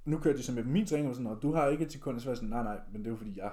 [0.05, 2.19] nu kørte de så med min træning, og sådan, og du har ikke et sekund,
[2.19, 3.51] så sådan, nej, nej, men det er jo fordi, jeg,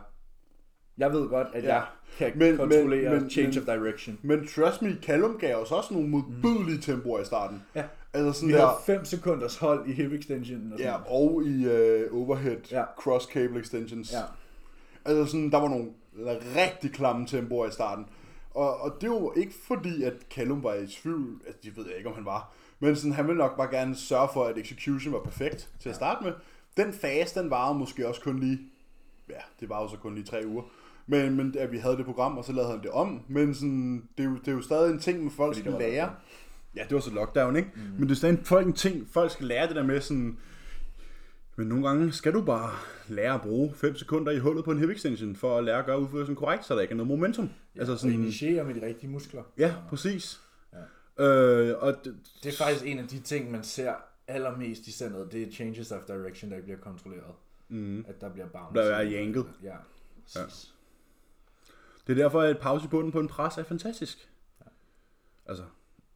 [0.98, 1.74] jeg ved godt, at Ja.
[1.74, 1.86] jeg
[2.32, 4.18] kan Men- kontrollere men- men- change men- of direction.
[4.22, 7.56] Men trust me, Callum gav os også nogle modbydelige tempoer i starten.
[7.56, 7.62] Mm.
[7.74, 7.88] Ja.
[8.12, 11.42] Altså sådan Vi der, havde 5 sekunders hold i hip extension og sådan ja, og
[11.44, 12.84] i uh, overhead Ja.
[12.98, 14.12] cross cable extensions.
[14.12, 14.22] Ja.
[15.04, 15.90] Altså sådan, der var nogle
[16.56, 18.06] rigtig klamme tempoer i starten.
[18.54, 21.96] Og, og det var ikke fordi, at Callum var i tvivl, altså det ved jeg
[21.96, 25.12] ikke, om han var, men sådan, han ville nok bare gerne sørge for, at execution
[25.12, 26.32] var perfekt til at starte med.
[26.76, 28.58] Den fase, den varede måske også kun lige,
[29.28, 30.62] ja, det var jo så kun lige tre uger,
[31.06, 34.08] men, men at vi havde det program, og så lavede han det om, men sådan,
[34.18, 36.14] det, er jo, det er jo stadig en ting, man folk skal lære.
[36.76, 37.70] Ja, det var så lockdown, ikke?
[37.74, 37.80] Mm.
[37.82, 40.38] Men det er stadig folk, en ting, folk skal lære det der med sådan,
[41.56, 42.74] men nogle gange skal du bare
[43.08, 45.86] lære at bruge 5 sekunder i hullet på en hip extension, for at lære at
[45.86, 47.50] gøre udførelsen korrekt, så der ikke er noget momentum.
[47.74, 49.42] Ja, altså og sådan, initiere med de rigtige muskler.
[49.58, 50.40] ja, præcis.
[51.18, 51.24] Ja.
[51.24, 53.94] Øh, og det, Det er faktisk en af de ting, man ser
[54.28, 57.34] allermest i centret, det er changes of direction, der ikke bliver kontrolleret.
[57.68, 58.80] mm, At der bliver bounce.
[58.80, 59.46] Der er yanket.
[59.62, 59.74] Ja,
[60.34, 60.74] præcis.
[62.06, 64.28] det er derfor, at et pause i bunden på en pres er fantastisk.
[65.46, 65.64] Altså,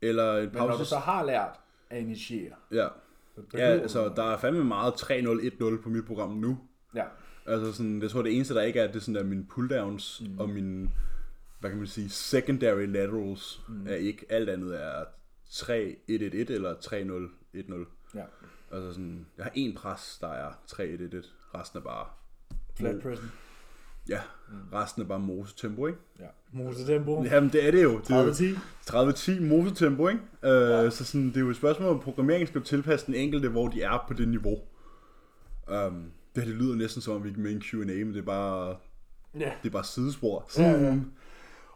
[0.09, 0.85] eller et Men når du pause...
[0.85, 2.89] så har lært at initiere, Ja,
[3.35, 6.59] så ja altså, der er fandme meget 3-0-1-0 på mit program nu.
[6.95, 7.05] Ja,
[7.47, 10.23] Altså sådan, jeg tror det eneste der ikke er, det er sådan der mine pulldowns
[10.27, 10.39] mm.
[10.39, 10.91] og mine,
[11.61, 13.87] hvad kan man sige, secondary laterals mm.
[13.87, 15.05] er ikke, alt andet er
[15.49, 16.75] 3-1-1-1 eller
[17.55, 18.19] 3-0-1-0.
[18.19, 18.25] ja.
[18.73, 20.79] Altså sådan, jeg har en pres, der er 3-1-1-1,
[21.55, 22.07] resten er bare,
[22.77, 23.31] Flat pressen.
[24.09, 24.21] Ja,
[24.73, 25.99] resten er bare mosetempo, ikke?
[26.21, 26.25] Ja.
[26.53, 27.25] Mosetempo.
[27.25, 27.99] Jamen det er det jo.
[27.99, 29.41] Det er jo 30-10.
[29.41, 30.21] 30-10 mosetempo, ikke?
[30.45, 30.91] Øh, ja.
[30.91, 33.83] Så sådan, det er jo et spørgsmål om programmeringen skal tilpasse den enkelte, hvor de
[33.83, 34.59] er på det niveau.
[35.69, 38.19] Um, det her det lyder næsten som om vi er med en Q&A, men det
[38.19, 38.77] er bare
[39.41, 39.53] Ja.
[39.63, 40.51] det er bare sidespor.
[40.59, 40.73] Ja, ja.
[40.73, 41.13] Sådan.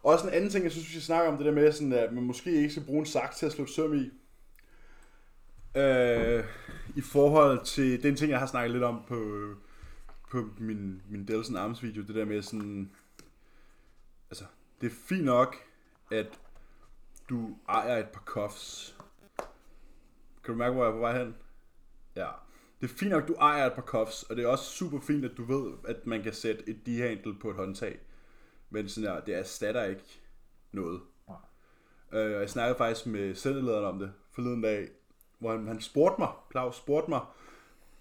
[0.03, 2.13] Også en anden ting, jeg synes, vi skal snakke om, det der med, sådan, at
[2.13, 4.09] man måske ikke skal bruge en saks til at slå søm i.
[5.79, 6.43] Øh,
[6.95, 9.15] I forhold til den ting, jeg har snakket lidt om på,
[10.29, 12.91] på min, min Delson Arms video, det der med sådan,
[14.29, 14.45] altså,
[14.81, 15.55] det er fint nok,
[16.11, 16.39] at
[17.29, 18.95] du ejer et par cuffs.
[20.43, 21.35] Kan du mærke, hvor jeg er på vej hen?
[22.15, 22.29] Ja.
[22.81, 24.99] Det er fint nok, at du ejer et par cuffs, og det er også super
[24.99, 27.99] fint, at du ved, at man kan sætte et D-handle på et håndtag.
[28.69, 30.21] Men sådan her, det erstatter ikke
[30.71, 31.01] noget.
[32.11, 34.89] Øh, og jeg snakkede faktisk med sendelederen om det forleden dag,
[35.39, 37.21] hvor han, han spurgte mig, Claus spurgte mig,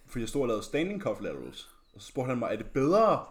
[0.06, 1.77] for jeg stod og lavede standing cuff laterals.
[1.98, 3.24] Og så spurgte han mig, er det bedre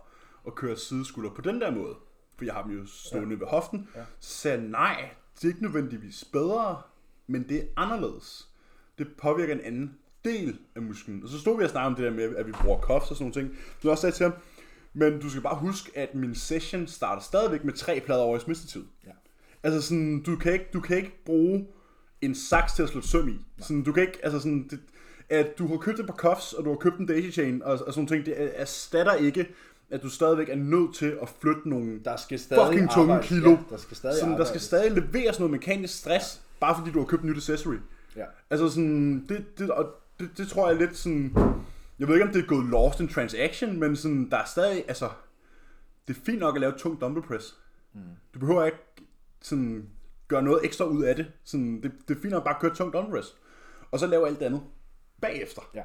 [0.48, 1.96] at køre sideskulder på den der måde?
[2.38, 3.40] For jeg har dem jo stående ja.
[3.40, 3.90] ved hoften.
[3.96, 4.04] Ja.
[4.20, 6.82] Så sagde jeg, nej, det er ikke nødvendigvis bedre,
[7.28, 8.50] men det er anderledes.
[8.98, 11.24] Det påvirker en anden del af musklen.
[11.24, 13.18] Og så stod vi og snakkede om det der med, at vi bruger cuffs og
[13.18, 13.64] sådan nogle ting.
[13.66, 14.34] Så jeg også sagde til ham,
[14.94, 18.40] men du skal bare huske, at min session starter stadigvæk med tre plader over i
[18.40, 18.86] smidstid.
[19.06, 19.12] Ja.
[19.64, 21.68] Altså sådan, du kan ikke, du kan ikke bruge
[22.22, 23.40] en saks til at slå søm i.
[23.60, 24.80] Sådan, du kan ikke, altså sådan, det,
[25.30, 27.80] at du har købt et par cuffs, og du har købt en daisy chain, og,
[27.88, 29.48] og sådan ting, det erstatter ikke,
[29.90, 33.30] at du stadigvæk er nødt til at flytte nogle Der skal stadig fucking tunge arbejdes.
[33.30, 33.50] kilo.
[33.50, 37.00] Ja, der skal stadig sådan, der skal stadig leveres noget mekanisk stress, bare fordi du
[37.00, 37.76] har købt en nyt accessory.
[38.16, 38.26] Ja.
[38.50, 41.34] Altså sådan, det, det, og det, det tror jeg lidt sådan,
[42.00, 44.84] jeg ved ikke om det er gået lost in transaction, men sådan, der er stadig,
[44.88, 45.10] altså,
[46.08, 47.56] det er fint nok at lave et tungt dumbbell press.
[47.94, 48.02] Mm.
[48.34, 48.78] Du behøver ikke
[49.42, 49.90] sådan
[50.28, 51.26] gøre noget ekstra ud af det.
[51.44, 53.36] Sådan, det, det er fint nok bare at køre tungt dumbbell press.
[53.92, 54.62] Og så lave alt det andet
[55.22, 55.62] bagefter.
[55.74, 55.84] Ja.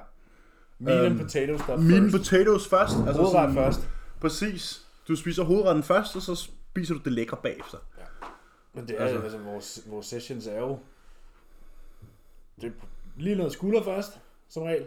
[0.78, 2.16] Meat and Øhm, potato stuff Meat and first.
[2.30, 2.92] potatoes først.
[3.06, 3.88] Altså Hovedret først.
[4.20, 4.86] Præcis.
[5.08, 7.78] Du spiser hovedretten først, og så spiser du det lækre bagefter.
[8.74, 10.78] Men det er Altså- altså, vores, vores sessions er jo
[12.60, 14.86] det er lige noget skulder først, som regel.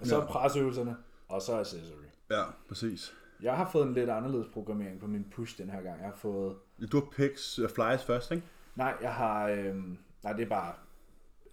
[0.00, 0.20] Og så Ja.
[0.22, 0.26] ja.
[0.26, 0.96] presøvelserne,
[1.28, 2.04] og så accessory.
[2.30, 3.14] Ja, præcis.
[3.42, 6.00] Jeg har fået en lidt anderledes programmering på min push den her gang.
[6.00, 6.56] Jeg har fået...
[6.92, 8.42] Du har picks uh, flies først, ikke?
[8.76, 9.48] Nej, jeg har...
[9.48, 10.72] Øhm, nej, det er bare...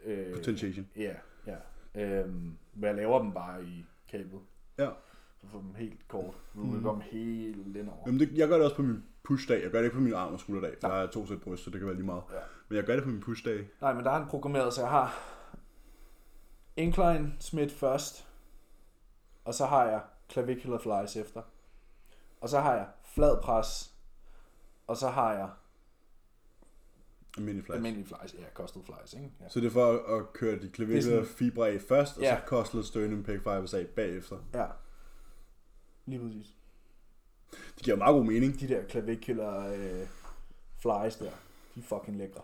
[0.05, 0.87] Øh, Potentiation.
[0.97, 1.13] Ja, ja.
[1.95, 4.41] Øhm, men jeg laver dem bare i kablet.
[4.77, 4.89] Ja.
[5.41, 6.35] Så får dem helt kort.
[6.53, 8.03] Nu vil komme helt ind over.
[8.05, 9.63] Jamen, det, jeg gør det også på min pushdag.
[9.63, 10.75] Jeg gør det ikke på min arm- og skulderdag.
[10.81, 12.23] Der er to sæt bryst, så det kan være lige meget.
[12.31, 12.39] Ja.
[12.69, 13.67] Men jeg gør det på min pushdag.
[13.81, 15.19] Nej, men der er en programmeret, så jeg har
[16.77, 18.27] incline smith først,
[19.45, 21.41] og så har jeg clavicular flies efter.
[22.41, 23.95] Og så har jeg flad pres,
[24.87, 25.49] og så har jeg
[27.37, 27.75] Almindelig flash.
[27.77, 28.33] almindelig flies.
[28.33, 29.31] Ja, costal flies, ikke?
[29.41, 29.49] Ja.
[29.49, 32.35] Så det er for at, at køre de er sådan- fibre af først, og Ja.
[32.35, 34.37] så kostlet stønning pæk fibers af bagefter.
[34.53, 34.65] ja.
[36.05, 36.55] Lige præcis.
[37.75, 38.59] Det giver meget god mening.
[38.59, 40.07] De der clavicular øh,
[40.81, 41.31] flies der,
[41.75, 42.41] de er fucking lækre.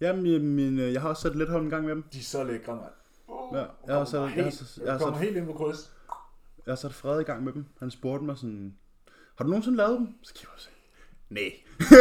[0.00, 2.02] Jamen, min, øh, jeg har også sat lidt hold en gang med dem.
[2.12, 2.92] De er så lækre, mand.
[3.56, 5.92] Ja, jeg har sat, jeg har, helt, sat- jeg har sat, helt ind på kryds.
[6.66, 7.64] jeg har sat Fred i gang med dem.
[7.78, 8.76] Han spurgte mig sådan,
[9.36, 10.08] har du nogensinde lavet dem?
[10.22, 10.68] Så kigger jeg også.
[11.30, 11.52] Nej.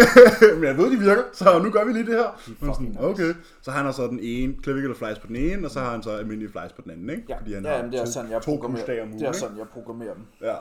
[0.56, 2.42] Men jeg ved, de virker, så nu gør vi lige det her.
[2.48, 3.34] De er sådan, okay.
[3.62, 6.04] Så han har så den ene clavicular flies på den ene, og så har han
[6.04, 7.24] så almindelige flies på den anden, ikke?
[7.30, 9.04] Ja, Fordi han ja har det er to, sådan, jeg to programmerer.
[9.06, 10.24] ugen, Det er sådan, jeg programmerer dem.
[10.42, 10.56] Ja.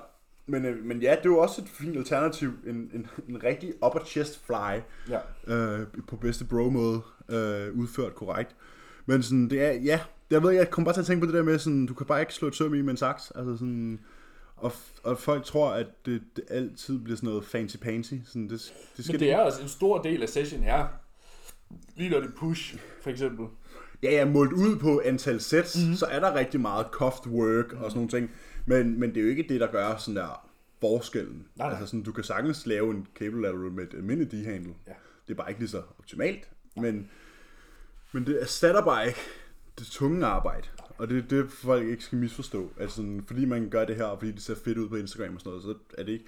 [0.46, 2.50] Men, øh, men ja, det er jo også et fint alternativ.
[2.66, 4.80] En, en, en rigtig upper chest fly.
[5.08, 5.54] Ja.
[5.54, 8.56] øh, på bedste bro-måde, øh, udført korrekt.
[9.06, 10.00] Men sådan, det er, ja,
[10.30, 12.06] jeg ved, jeg kommer bare til at tænke på det der med, sådan, du kan
[12.06, 14.00] bare ikke slå et søm i med en saks, altså sådan,
[14.62, 19.04] og, og folk tror, at det, det altid bliver sådan noget fancy-pansy, sådan, det, det
[19.04, 20.86] skal Men det er også en stor del af session er,
[21.96, 23.46] lige det push, for eksempel.
[24.02, 25.96] Ja, ja, målt ud på antal sets, mm-hmm.
[25.96, 27.84] så er der rigtig meget cuffed work mm-hmm.
[27.84, 28.30] og sådan nogle ting,
[28.66, 30.48] men, men det er jo ikke det, der gør sådan der
[30.80, 31.46] forskellen.
[31.56, 31.70] Nej, nej.
[31.70, 34.74] Altså sådan, du kan sagtens lave en cable lateral med et almindeligt D-handle.
[34.86, 34.92] Ja.
[35.28, 37.10] Det er bare ikke lige så optimalt, men,
[38.12, 39.20] men det erstatter bare ikke
[39.78, 40.68] det tunge arbejde.
[41.02, 42.70] Og det er det, folk ikke skal misforstå.
[42.80, 45.34] Altså, sådan, fordi man gør det her, og fordi det ser fedt ud på Instagram
[45.34, 46.24] og sådan noget, så er det ikke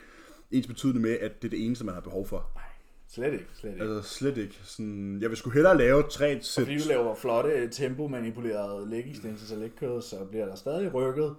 [0.51, 2.51] ens betydende med, at det er det eneste, man har behov for.
[2.55, 2.65] Nej,
[3.09, 3.85] slet ikke, slet ikke.
[3.85, 4.61] Altså slet ikke.
[4.65, 6.65] Sådan, jeg vil sgu hellere lave tre sæt.
[6.65, 11.37] Fordi du laver flotte tempo-manipulerede leg extensions og leg curls, så bliver der stadig rykket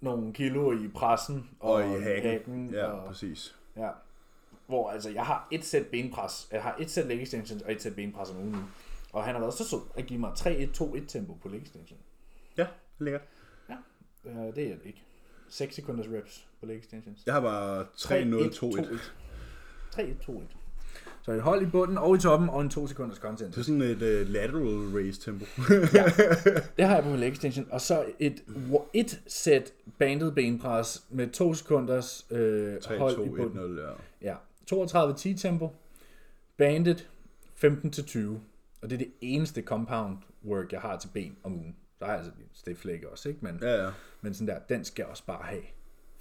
[0.00, 2.30] nogle kilo i pressen og, og i hacken.
[2.30, 3.56] hacken Ja, og, præcis.
[3.76, 3.88] ja.
[4.66, 7.82] Hvor altså, jeg har et sæt benpres, jeg har et sæt leg extensions og et
[7.82, 8.64] sæt benpres om ugen.
[9.12, 11.98] Og han har været så sød at give mig 3-1-2-1 tempo på leg extension.
[12.56, 13.22] Ja, det er lækkert.
[14.26, 15.02] Uh, det er det ikke.
[15.48, 17.22] 6 sekunders reps på leg extensions.
[17.26, 19.10] Jeg har bare 3-0-2-1.
[19.94, 20.40] 3-1-2-1.
[21.22, 23.54] Så et hold i bunden og i toppen, og en 2 sekunders content.
[23.54, 25.44] Det er sådan et uh, lateral raise tempo.
[26.76, 27.66] Det har jeg på min leg extension.
[27.70, 28.42] Og så et,
[28.92, 33.78] et sæt bandet benpres med 2 sekunders øh, hold i bunden.
[33.78, 33.80] 3-2-1-0,
[34.22, 34.36] ja.
[34.72, 35.68] Ja, 32-10 tempo.
[36.56, 36.96] Banded
[37.64, 38.18] 15-20.
[38.82, 41.76] Og det er det eneste compound work, jeg har til ben om ugen.
[41.98, 43.40] Så har jeg altså stiff leg også, ikke?
[43.42, 43.90] Men, Ja, ja.
[44.20, 45.62] men sådan der, den skal jeg også bare have.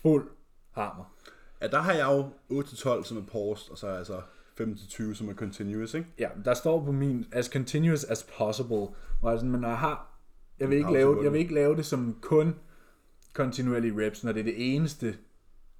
[0.01, 0.29] Fuld
[0.71, 1.15] hammer.
[1.61, 2.05] Ja, der har jeg
[2.49, 4.21] jo 8-12 som er paused, og så er jeg så
[4.61, 6.07] 5-20 som er continuous, ikke?
[6.19, 8.87] Ja, der står på min, as continuous as possible.
[9.19, 10.19] Hvor jeg sådan, men når jeg har,
[10.59, 12.55] jeg vil, ikke lave, jeg vil ikke lave det som kun
[13.33, 15.17] continually reps, når det er det eneste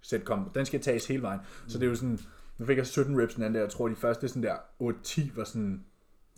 [0.02, 0.52] sæt kom.
[0.56, 1.40] Den skal tages hele vejen.
[1.68, 2.20] Så det er jo sådan,
[2.58, 5.36] nu fik jeg 17 reps den anden der, jeg tror de første sådan der 8-10
[5.36, 5.86] var sådan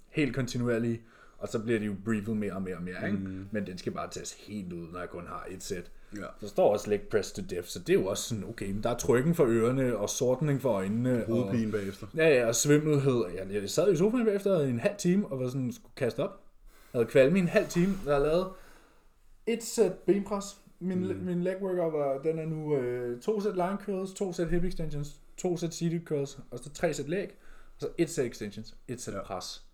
[0.09, 1.01] helt kontinuerlig,
[1.37, 3.17] og så bliver de jo briefet mere og mere og mere, ikke?
[3.17, 3.47] Mm.
[3.51, 5.91] Men den skal bare tages helt ud, når jeg kun har et sæt.
[6.15, 6.25] Ja.
[6.41, 8.83] Der står også leg press to death, så det er jo også sådan, okay, men
[8.83, 12.07] der er trykken for ørerne, og sortning for øjnene, og, Hovedpine bagefter.
[12.15, 13.25] Ja, ja, og svimmelhed.
[13.35, 16.41] Jeg, jeg sad i sofaen efter en halv time, og var sådan, skulle kaste op.
[16.93, 17.93] Jeg havde kvalme i en halv time.
[18.05, 18.47] Jeg har lavet
[19.47, 20.45] et sæt benpres.
[20.79, 21.19] Min, mm.
[21.25, 24.63] min leg workout var, den er nu øh, to sæt line curls, to sæt hip
[24.63, 27.29] extensions, to sæt seated curls, og så tre sæt leg,
[27.75, 29.23] og så et sæt extensions, et sæt ja.
[29.23, 29.66] pres.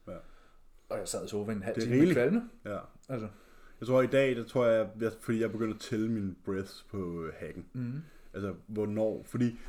[0.90, 2.50] Og jeg sad i sofaen en halv Det time med kvalme.
[2.66, 2.78] Ja.
[3.10, 3.28] Altså,
[3.80, 6.86] Jeg tror i dag, der tror jeg, jeg fordi jeg begynder at tælle mine breaths
[6.92, 7.66] på øh, hacken.
[7.74, 8.02] mm.
[8.34, 9.24] Altså, hvornår.
[9.26, 9.60] Fordi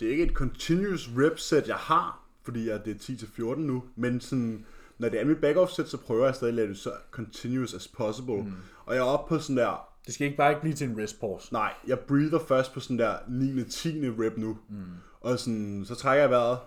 [0.00, 3.84] det er ikke et continuous rep set, jeg har, fordi jeg, det er 10-14 nu,
[3.96, 4.64] men sådan,
[4.98, 7.74] når det er mit back-off set, så prøver jeg stadig at lade det så continuous
[7.74, 8.42] as possible.
[8.42, 8.52] Mm.
[8.84, 10.98] Og jeg er oppe på sådan der, det skal ikke bare ikke blive til en
[11.02, 11.52] rest pause.
[11.52, 13.64] nej, jeg breather først på sådan der 9.
[13.64, 13.88] 10.
[14.10, 14.58] rep nu.
[14.68, 14.76] Mm.
[15.20, 16.58] Og sådan, så trækker jeg vejret,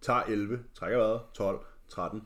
[0.00, 1.58] tager 11, trækker vejret, 12,
[1.88, 2.22] 13,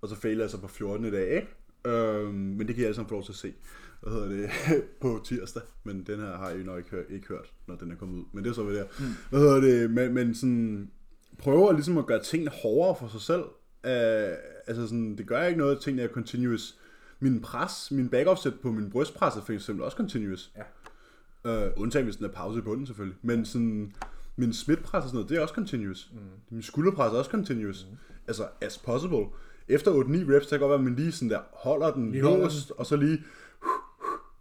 [0.00, 1.48] og så fejler jeg så på 14 i dag, ikke?
[1.86, 3.52] Øhm, men det kan jeg alle sammen få lov til at se
[4.00, 4.50] hvad hedder det,
[5.02, 5.62] på tirsdag.
[5.84, 8.18] Men den her har jeg jo nok ikke hørt, ikke hørt, når den er kommet
[8.18, 8.24] ud.
[8.32, 8.86] Men det er så hvad det er.
[8.98, 9.04] Mm.
[9.30, 9.90] Hvad hedder det?
[9.90, 10.90] Men, men sådan,
[11.38, 13.42] prøver ligesom at gøre tingene hårdere for sig selv.
[13.84, 16.78] Uh, altså sådan, det gør ikke noget, at tingene er continuous.
[17.20, 20.52] Min pres, min back set på min brystpres er for eksempel også continuous.
[20.56, 21.66] Ja.
[21.66, 23.18] Uh, undtagen hvis den er pause i bunden selvfølgelig.
[23.22, 23.94] Men sådan,
[24.36, 26.10] min smidtpres og sådan noget, det er også continuous.
[26.12, 26.18] Mm.
[26.50, 27.86] Min skulderpres er også continuous.
[27.90, 27.96] Mm.
[28.26, 29.26] Altså, as possible.
[29.68, 29.96] Efter 8-9
[30.34, 32.86] reps, så kan godt være, at man lige sådan der holder den Lige løst, og
[32.86, 33.22] så lige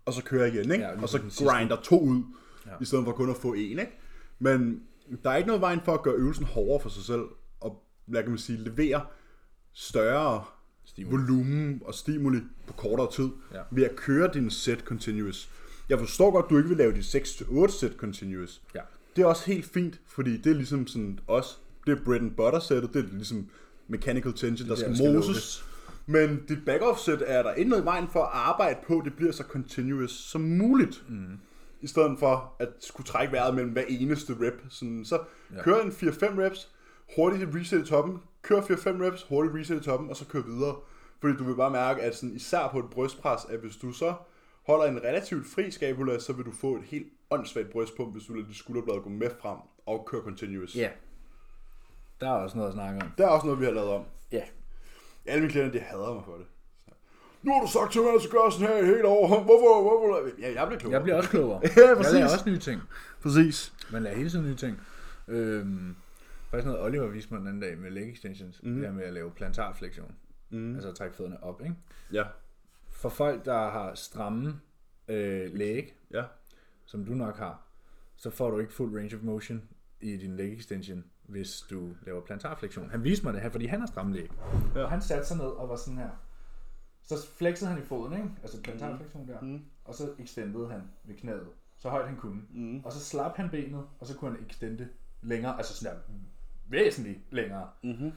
[0.06, 0.84] og så kører jeg igen, ikke?
[0.86, 2.24] Ja, og så grinder to ud,
[2.66, 2.72] ja.
[2.82, 3.92] I stedet for kun at få en, ikke?
[4.40, 4.82] Men
[5.24, 7.22] der er ikke noget vejen for at gøre øvelsen hårdere for sig selv,
[7.60, 9.02] og hvad kan man sige, levere
[9.74, 10.44] større
[10.86, 11.12] Stimuli.
[11.18, 13.62] volumen og stimuli på kortere tid, Ja.
[13.72, 15.50] ved at køre din set continuous.
[15.90, 18.62] Jeg forstår godt, at du ikke vil lave de 6-8 set continuous.
[18.76, 18.82] Ja.
[19.16, 21.56] Det er også helt fint, fordi det er ligesom sådan også,
[21.86, 23.50] det er bread and butter sættet, det er ligesom
[23.88, 25.64] mechanical tension, der der skal moses.
[26.06, 29.14] Men dit back-off set er der ikke noget i vejen for at arbejde på, det
[29.14, 31.04] bliver så continuous som muligt.
[31.10, 31.38] Mm.
[31.82, 34.62] I stedet for at skulle trække vejret mellem hver eneste rep.
[34.70, 35.16] Sådan, så
[35.52, 35.56] Ja.
[35.58, 35.64] ja.
[35.64, 36.70] kør en 4-5 reps,
[37.16, 38.66] hurtigt reset i toppen, kør 4-5
[39.04, 40.76] reps, hurtigt reset i toppen, og så kør videre.
[41.22, 44.14] Fordi du vil bare mærke, at sådan, især på et brystpres, at hvis du så
[44.68, 48.34] holder en relativt fri scapula, så vil du få et helt åndssvagt brystpump, hvis du
[48.34, 50.76] lader dit skulderblad gå med frem og køre continuous.
[50.76, 50.90] Ja.
[52.22, 53.12] Der er også noget at snakke om.
[53.18, 54.06] Det er også noget, vi har lavet om.
[54.32, 54.44] Ja.
[55.26, 56.46] Alle mine klienter, de hader mig for det.
[56.88, 56.92] Så,
[57.44, 59.28] Nu har du sagt til mig, at jeg skal gøre sådan her et helt år.
[59.28, 59.82] Hvorfor?
[59.82, 60.30] Hvorfor?
[60.42, 60.96] Ja, jeg bliver klogere.
[60.96, 61.62] Jeg bliver også klogere.
[61.78, 62.14] Ja, jeg præcis.
[62.14, 62.82] lærer også nye ting.
[63.22, 63.74] Præcis.
[63.92, 64.80] Man lærer hele tiden nye ting.
[65.28, 65.96] Øhm,
[66.52, 68.64] faktisk noget, Oliver viste mig den anden dag med leg extensions.
[68.64, 68.74] Mm.
[68.76, 70.16] Det her med at lave plantarflektion.
[70.50, 70.74] Mm.
[70.76, 71.76] Altså at trække fødderne op, ikke?
[72.14, 72.24] Ja.
[72.92, 74.60] For folk, der har stramme
[75.08, 76.24] øh, læg, Ja.
[76.86, 77.62] som du nok har,
[78.18, 79.64] så får du ikke fuld range of motion
[80.02, 82.90] i din leg extension, hvis du laver plantarflektion.
[82.90, 84.30] Han viste mig det her, fordi han har stramme læg.
[84.76, 84.84] Ja.
[84.84, 86.10] Og han satte sig ned og var sådan her.
[87.02, 88.30] Så flexede han i foden, ikke?
[88.42, 89.42] Altså plantarflektion der.
[89.42, 89.66] Mm.
[89.86, 92.42] Og så extendede han ved knæet, så højt han kunne.
[92.50, 92.82] Mm.
[92.86, 94.88] Og så slap han benet, og så kunne han extende
[95.22, 96.02] længere, altså sådan der
[96.70, 97.70] væsentligt længere.
[97.84, 98.12] Mm-hmm.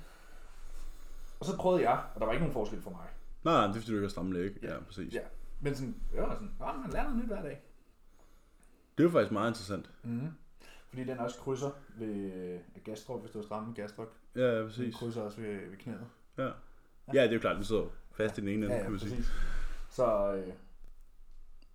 [1.40, 3.06] Og så prøvede jeg, og der var ikke nogen forskel for mig.
[3.44, 4.56] Nej, nej, det er fordi, du ikke har stramme læg.
[4.62, 5.14] Ja, præcis.
[5.14, 5.20] Ja.
[5.60, 7.62] Men sådan, jeg var sådan, "Nå, man lærer noget nyt hver dag.
[8.98, 9.90] Det er jo faktisk meget interessant.
[10.02, 10.28] Mm.
[10.90, 14.12] Fordi den også krydser ved øh, gastrok, hvis du har strammet gastrok.
[14.36, 14.94] Ja, ja, Den præcis.
[14.96, 16.06] krydser også ved, ved knæet.
[16.38, 16.44] Ja.
[17.14, 19.10] ja, det er jo klart, den sidder fast i den ene ende, kan man sige.
[19.10, 19.32] præcis.
[19.90, 20.52] Så øh, det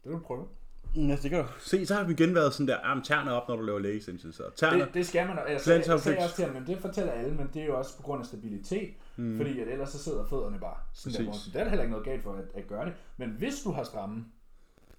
[0.04, 0.48] vil du prøve.
[0.96, 1.48] Ja, det kan du.
[1.60, 3.98] Se, så har vi igen været sådan der, arm tærne op, når du laver leg
[3.98, 4.40] extensions.
[4.40, 5.62] Og tærne, Det, det skal man, Plantar jeg
[6.02, 8.20] sagde også til ham, men det fortæller alle, men det er jo også på grund
[8.22, 9.38] af stabilitet, mm.
[9.38, 11.46] fordi at ellers så sidder fødderne bare sådan der, Præcis.
[11.46, 13.54] hvor- Det er der heller ikke noget galt for at, at gøre det, men hvis
[13.64, 14.26] du har stramme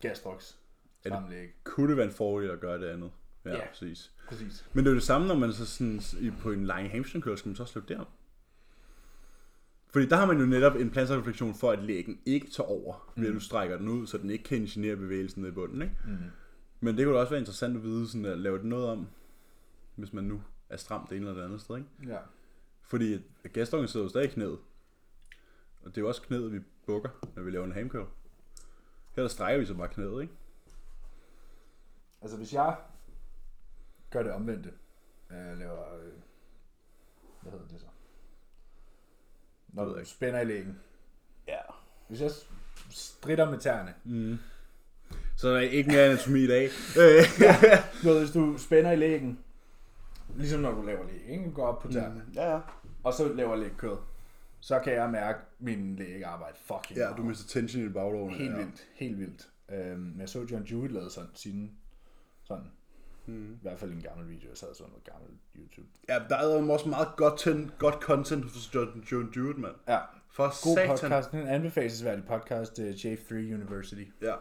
[0.01, 0.59] gastroks,
[1.05, 3.11] det- stramme læg, kunne det være en fordel at gøre det andet.
[3.47, 3.68] Ja, Ja.
[3.68, 4.12] præcis.
[4.28, 4.66] præcis.
[4.72, 6.01] Men det er jo det samme, når man så sådan,
[6.40, 8.07] på en lang hamstring curl, skal man så det om.
[9.88, 13.28] Fordi der har man jo netop en plantareflektion for, at lægen ikke tager over, ved
[13.28, 15.82] at du strækker den ud, så den ikke kan ingeniere bevægelsen ned i bunden.
[15.82, 15.94] Ikke?
[16.07, 16.16] Mm.
[16.80, 19.07] Men det kunne da også være interessant at vide, sådan at lave det noget om,
[19.94, 21.76] hvis man nu er stramt det ene eller det andet sted.
[21.76, 21.88] Ikke?
[22.07, 22.18] Ja.
[22.82, 23.18] Fordi
[23.53, 24.59] gastrokken sidder jo stadig i knæet.
[25.82, 28.07] Og det er jo også knæet, vi bukker, når vi laver en hamcurl.
[29.16, 30.32] Her der strækker vi så bare knæet, ikke?
[32.22, 32.76] Altså hvis jeg
[34.11, 34.72] gør det omvendte,
[35.30, 36.12] jeg laver, øh,
[37.42, 37.86] hvad hedder det så?
[39.68, 40.78] Når du spænder i lægen.
[41.48, 41.59] Ja.
[42.09, 42.30] Hvis jeg
[42.90, 44.38] stritter med tæerne, Mm.
[45.36, 46.64] Så der er ikke mere anatomi i dag.
[47.00, 47.22] Øh,
[48.02, 49.38] Du ved, hvis du spænder i lægen,
[50.36, 51.44] ligesom når du laver læg, ikke?
[51.44, 52.32] Du går op på tæerne, mm.
[52.34, 52.61] ja, ja.
[53.04, 53.96] og så laver lægkød,
[54.61, 58.34] så kan jeg mærke, at min læg arbejder fucking Ja, du mister tension i baglåren.
[58.34, 58.57] Helt ja.
[58.57, 59.48] vildt, helt vildt.
[59.68, 61.70] Øhm, men jeg så John Jewett lavede sådan, sin,
[62.44, 62.70] sådan,
[63.27, 63.53] Mm.
[63.53, 65.89] i hvert fald en gammel video, jeg sad sådan noget gammel YouTube.
[66.09, 69.74] Ja, der er jo også meget godt, ten, godt content hos John, John Jewett, mand.
[69.89, 69.99] Ja,
[70.31, 70.89] For god satan.
[70.89, 74.05] podcast, en anbefalesværdig podcast, uh, J3 University.
[74.22, 74.35] Ja.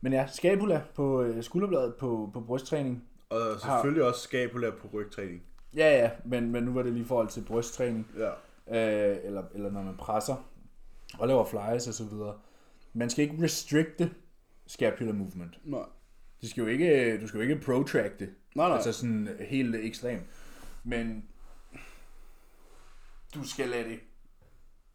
[0.00, 3.04] Men ja, scapula på uh, skulderbladet på, på brysttræning.
[3.30, 5.42] Og selvfølgelig også scapula på rygtræning.
[5.76, 8.10] Ja, ja, men, men nu var det lige i forhold til brysttræning.
[8.18, 8.30] Ja.
[9.10, 10.48] øh, eller, eller når man presser
[11.18, 12.38] og laver flyers og så videre.
[12.92, 14.10] Man skal ikke restrikte
[14.66, 15.58] scapular movement.
[15.64, 15.84] Nej.
[16.42, 18.30] Du skal jo ikke, du skal jo ikke protract det.
[18.54, 18.76] Nej, nej.
[18.76, 20.22] Altså sådan helt ekstremt.
[20.84, 21.24] Men
[23.34, 24.00] du skal lade det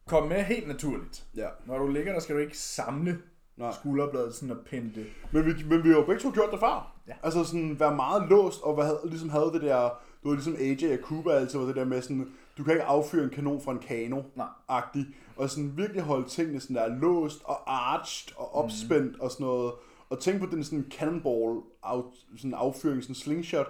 [0.06, 1.24] komme med helt naturligt.
[1.36, 1.48] Ja.
[1.66, 3.18] Når du ligger der, skal du ikke samle
[3.56, 3.72] Nej.
[3.72, 5.06] skulderbladet sådan og pinde det.
[5.32, 6.94] Men vi, men vi har jo begge to gjort det før.
[7.08, 7.12] Ja.
[7.22, 9.90] Altså sådan være meget låst, og hvad ligesom havde det der,
[10.22, 12.84] du ved ligesom AJ og Cooper altid var det der med sådan, du kan ikke
[12.84, 14.22] affyre en kanon fra en kano
[14.68, 19.20] agtig og sådan virkelig holde tingene sådan der låst og arched og opspændt mm.
[19.20, 19.72] og sådan noget.
[20.10, 22.02] Og tænk på den sådan cannonball af,
[22.36, 23.66] sådan affyring, sådan slingshot,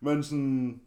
[0.00, 0.80] men sådan,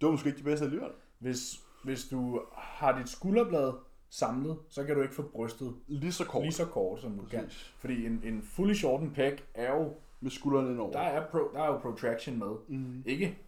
[0.00, 0.90] det var måske ikke det bedste alligevel.
[1.18, 3.72] Hvis, hvis du har dit skulderblad
[4.10, 6.42] samlet, så kan du ikke få brystet Lige så kort.
[6.42, 7.44] lige så kort, som du kan.
[7.44, 7.74] Præcis.
[7.78, 10.92] Fordi en, en fully shortened pec er jo Med skuldrene indover.
[10.92, 12.56] Der er, pro, der er jo protraction med.
[12.68, 12.78] Mhm.
[12.78, 13.02] Mm.
[13.06, 13.38] Ikke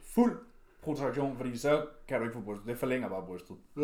[0.00, 0.38] fuld
[0.82, 2.66] protraktion, fordi så kan du ikke få brystet.
[2.66, 3.56] Det forlænger bare brystet.
[3.76, 3.82] Ja.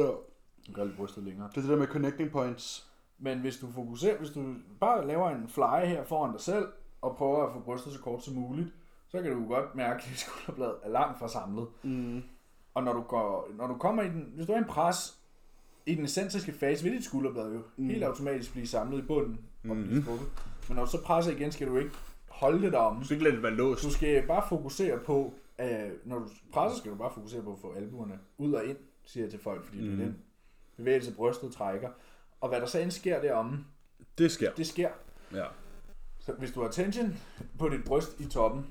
[0.67, 1.49] Du gør lige brystet længere.
[1.49, 2.86] Det er det der med connecting points.
[3.19, 6.69] Men hvis du fokuserer, hvis du bare laver en fly her foran dig selv,
[7.03, 8.69] og prøver at få brystet så kort som muligt,
[9.09, 11.67] så kan du godt mærke, at dit skulderblad er langt fra samlet.
[11.83, 12.23] Mm.
[12.75, 15.19] Og når du, går, når du kommer i den, hvis du er i en pres,
[15.87, 17.89] i den essensiske fase, vil dit skulderblad jo mm.
[17.89, 20.29] helt automatisk blive samlet i bunden og blive strukket.
[20.69, 21.91] Men når du så presser igen, skal du ikke
[22.29, 22.99] holde det derom.
[22.99, 23.85] Du skal ikke lade det være låst.
[23.85, 27.59] Du skal bare fokusere på, øh, når du presser, skal du bare fokusere på at
[27.59, 29.85] få albuerne ud og ind, siger jeg til folk, fordi mm.
[29.85, 30.17] det er den
[30.77, 31.89] bevægelse, brystet trækker.
[32.47, 33.65] Og hvad der så end sker deromme,
[34.19, 34.53] Det sker.
[34.55, 34.89] det sker.
[35.33, 35.45] Ja.
[36.19, 37.17] Så hvis du har tension
[37.59, 38.67] på dit bryst i toppen,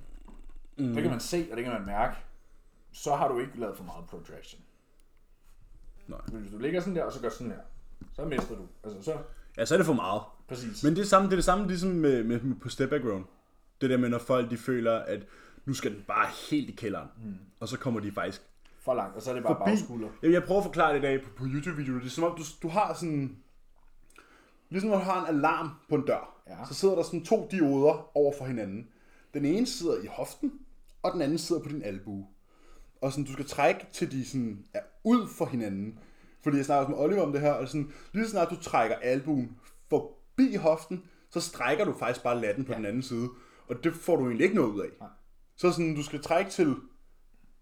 [0.77, 0.93] mm.
[0.93, 2.15] det kan man se, og det kan man mærke,
[2.91, 4.61] så har du ikke lavet for meget protraction.
[6.07, 6.19] Nej.
[6.31, 7.59] Men hvis du ligger sådan der, og så gør sådan her,
[8.13, 8.61] så mister du.
[8.83, 9.17] Altså så,
[9.57, 10.21] Ja, så er det for meget.
[10.47, 10.83] præcis.
[10.83, 13.03] Men det er, samme, det er det samme ligesom med, med, med på step back
[13.05, 13.25] round.
[13.81, 15.25] Det der med, når folk de føler, at
[15.65, 17.07] nu skal den bare helt i kælderen.
[17.23, 17.35] Mm.
[17.59, 18.41] Og så kommer de faktisk
[18.79, 20.07] for langt, og så er det bare bagskulder.
[20.21, 21.99] Jamen, jeg prøver at forklare det i dag på, på YouTube-videoer.
[21.99, 23.37] Det er som om, du, du har sådan...
[24.69, 26.65] Ligesom når du har en alarm på en dør, Ja.
[26.67, 28.87] så sidder der sådan to dioder over for hinanden.
[29.33, 30.51] Den ene sidder i hoften,
[31.03, 32.27] og den anden sidder på din albue.
[33.01, 35.99] Og sådan, du skal trække til de sådan er ud for hinanden.
[36.43, 38.95] Fordi jeg snakker med Oliver om det her, og sådan, lige så snart du trækker
[38.95, 39.57] albuen
[39.89, 42.77] forbi hoften, så strækker du faktisk bare latten på ja.
[42.77, 43.29] den anden side.
[43.67, 44.89] Og det får du egentlig ikke noget ud af.
[44.99, 45.09] Nej.
[45.57, 46.75] Så sådan, du skal trække til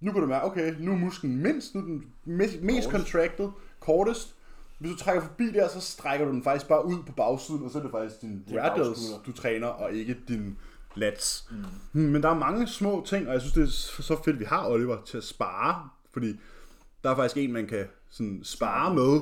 [0.04, 3.49] nu kan du mærke, okay, nu er musklen mindst, nu er den mest, mest contracted,
[3.80, 4.36] kortest.
[4.80, 7.71] Hvis du trækker forbi der, så strækker du den faktisk bare ud på bagsiden, og
[7.71, 10.57] så er det faktisk din radials, du træner, og ikke din
[10.95, 11.47] lats.
[11.93, 12.01] Mm.
[12.01, 14.67] Men der er mange små ting, og jeg synes, det er så fedt, vi har
[14.67, 16.39] Oliver til at spare, fordi
[17.03, 19.21] der er faktisk en, man kan sådan spare med,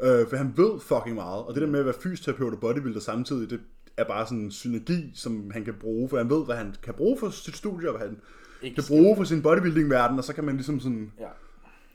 [0.00, 1.44] øh, for han ved fucking meget.
[1.44, 3.60] Og det der med at være fysioterapeut og bodybuilder samtidig, det
[3.96, 6.94] er bare sådan en synergi, som han kan bruge, for han ved, hvad han kan
[6.94, 8.18] bruge for sit studie, og hvad han
[8.62, 11.28] Ikke kan bruge for sin bodybuilding-verden, og så kan man ligesom sådan Ja,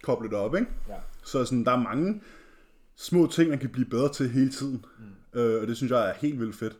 [0.04, 0.68] koble det op, ikke?
[0.89, 0.93] ja.
[1.24, 2.22] Så sådan, der er mange
[2.96, 4.86] små ting, man kan blive bedre til hele tiden.
[5.34, 5.39] Mm.
[5.39, 6.78] Øh, og det synes jeg er helt vildt fedt.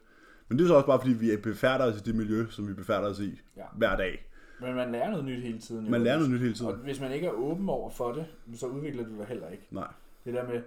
[0.47, 2.74] Men det er så også bare, fordi vi befærder os i det miljø, som vi
[2.74, 3.64] befærder os i Ja.
[3.78, 4.26] hver dag.
[4.61, 5.86] Men man lærer noget nyt hele tiden.
[5.86, 5.91] jo.
[5.91, 6.76] Man lærer noget nyt hele Og tiden.
[6.76, 9.68] hvis man ikke er åben over for det, så udvikler du dig heller ikke.
[9.72, 9.88] Nej.
[10.26, 10.61] Det der med,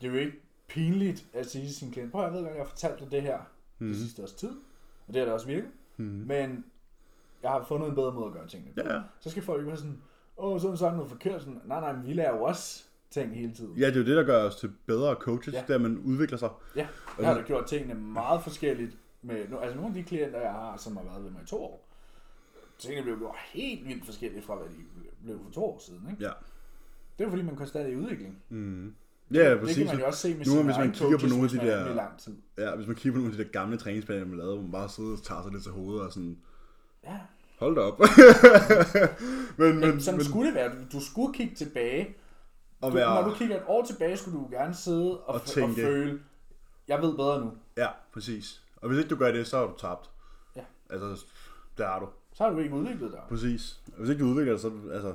[0.00, 0.32] det er jo ikke
[0.68, 3.10] pinligt at sige til sin klient, prøv at jeg ved godt, jeg har fortalt dig
[3.10, 3.38] det her
[3.78, 3.86] mm.
[3.88, 4.50] det sidste års tid,
[5.08, 6.04] og det har da også virket, mm.
[6.04, 6.64] men
[7.42, 8.80] jeg har fundet en bedre måde at gøre tingene på.
[8.84, 9.00] Ja, ja.
[9.20, 9.98] Så skal folk ikke være sådan,
[10.38, 11.40] åh, så har du sagt noget forkert.
[11.42, 13.76] Sådan, nej, nej, men vi lærer jo også ting hele tiden.
[13.76, 15.58] Ja, det er jo det, der gør os til bedre coaches, Ja.
[15.58, 15.64] ja.
[15.68, 16.48] det at man udvikler sig.
[16.76, 16.86] Ja,
[17.18, 18.96] jeg har da gjort tingene meget forskelligt.
[19.22, 21.46] Med, nu- altså nogle af de klienter, jeg har, som har været ved mig i
[21.46, 21.88] to år,
[22.78, 24.74] tingene blev gjort helt vildt forskelligt fra, hvad de
[25.24, 26.00] blev for to år siden.
[26.10, 26.24] Ikke?
[26.24, 26.30] Ja.
[27.18, 28.36] Det er fordi, man konstant er i udvikling.
[28.48, 28.94] Mm.
[29.34, 29.76] Ja, Det præcis.
[29.76, 31.84] kan man jo også se med Nu, hvis man kigger på nogle af de er
[31.84, 32.36] der- lang tid.
[32.58, 34.72] Ja, hvis man kigger på nogle af de der gamle træningsplaner, man lavede, hvor man
[34.72, 36.38] bare sidder og tager sig lidt til hovedet og sådan,
[37.04, 37.18] Ja,
[37.58, 38.00] hold da op.
[39.58, 40.72] men, men, men, sådan men, skulle det være.
[40.92, 42.16] Du skulle kigge tilbage.
[42.82, 45.34] Du, være, Når du kigger et år tilbage, skulle du gerne sidde og, Og og,
[45.34, 46.20] og tænke- føle,
[46.88, 47.52] jeg ved bedre nu.
[47.76, 48.62] Ja, præcis.
[48.76, 50.10] Og hvis ikke du gør det, så har du tabt.
[50.56, 50.62] Ja.
[50.90, 51.24] Altså,
[51.78, 52.08] der har du.
[52.32, 53.20] Så har du ikke udviklet dig.
[53.28, 53.80] Præcis.
[53.92, 55.14] Og hvis ikke du udvikler dig, så er altså...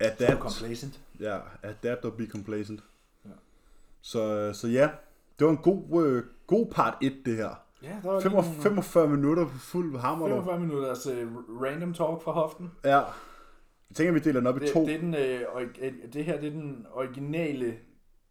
[0.00, 0.40] Så er du Adapt.
[0.40, 1.00] complacent.
[1.20, 2.84] Ja, adapt og be complacent.
[3.24, 3.30] Ja.
[4.00, 4.90] Så, så ja,
[5.38, 7.54] det var en god, øh, god part 1, det her.
[7.82, 10.28] Ja, der var 45, lige nogle- 45 minutter på fuld hammer.
[10.28, 10.34] du.
[10.34, 12.70] 45 minutters uh, random talk fra hoften.
[12.84, 13.02] Ja.
[13.92, 14.86] Jeg tænker, vi deler den op i to.
[14.86, 15.40] det, er den, øh,
[15.80, 17.76] øh, det her det er den originale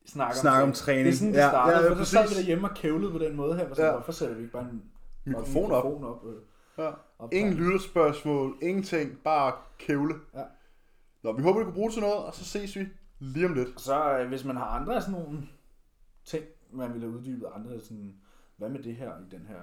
[0.06, 1.06] snak om, Snak om træning.
[1.06, 3.12] Det er sådan, det Ja, startede, ja, ja, for så sad vi derhjemme og kævlede
[3.12, 3.70] på den måde her.
[3.70, 3.92] Og så, Ja.
[3.92, 4.84] Hvorfor sætter vi ikke bare en
[5.26, 5.86] Mikrofon op.
[5.86, 6.26] mikrofon op?
[6.28, 6.36] øh,
[6.78, 6.92] Ja.
[7.20, 10.14] op Ingen lytterspørgsmål, ingenting, bare kævle.
[10.34, 10.44] Ja.
[11.24, 12.88] Nå, vi håber, du kan bruge det til noget, og så ses vi
[13.20, 13.82] lige om lidt.
[13.82, 15.40] Så øh, hvis man har andre af sådan nogle
[16.26, 16.44] ting,
[16.74, 18.14] man ville have uddybet, andre sådan,
[18.58, 19.60] hvad med det her i den her...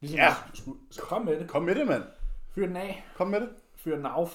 [0.00, 0.34] Ligesom, Ja.
[0.54, 1.48] Skulle, så kom med det.
[1.48, 2.02] Kom med det, mand.
[2.54, 3.06] Fyr den af.
[3.16, 3.48] Kom med det.
[3.76, 4.28] Fyr den af.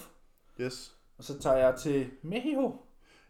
[0.60, 0.92] Yes.
[1.18, 2.72] Og så tager jeg til Mexico.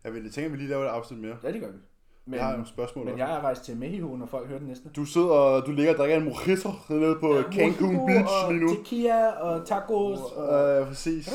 [0.04, 1.36] Jeg vil jeg tænker, at vi lige laver et afsnit mere.
[1.42, 1.78] Ja, det gør vi.
[2.26, 3.24] Men, Jeg har nogle spørgsmål men også.
[3.24, 4.88] jeg er rejst til Mexico, når folk hører den næste.
[4.96, 8.44] Du sidder og du ligger og drikker en mojito nede på ja, Cancun Mojito Beach
[8.46, 8.74] og lige nu.
[8.74, 10.18] tequila og tacos.
[10.36, 10.80] Og...
[10.80, 11.32] Øh, præcis.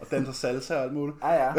[0.00, 1.16] Og danser salsa og alt muligt.
[1.22, 1.52] Ja, ja.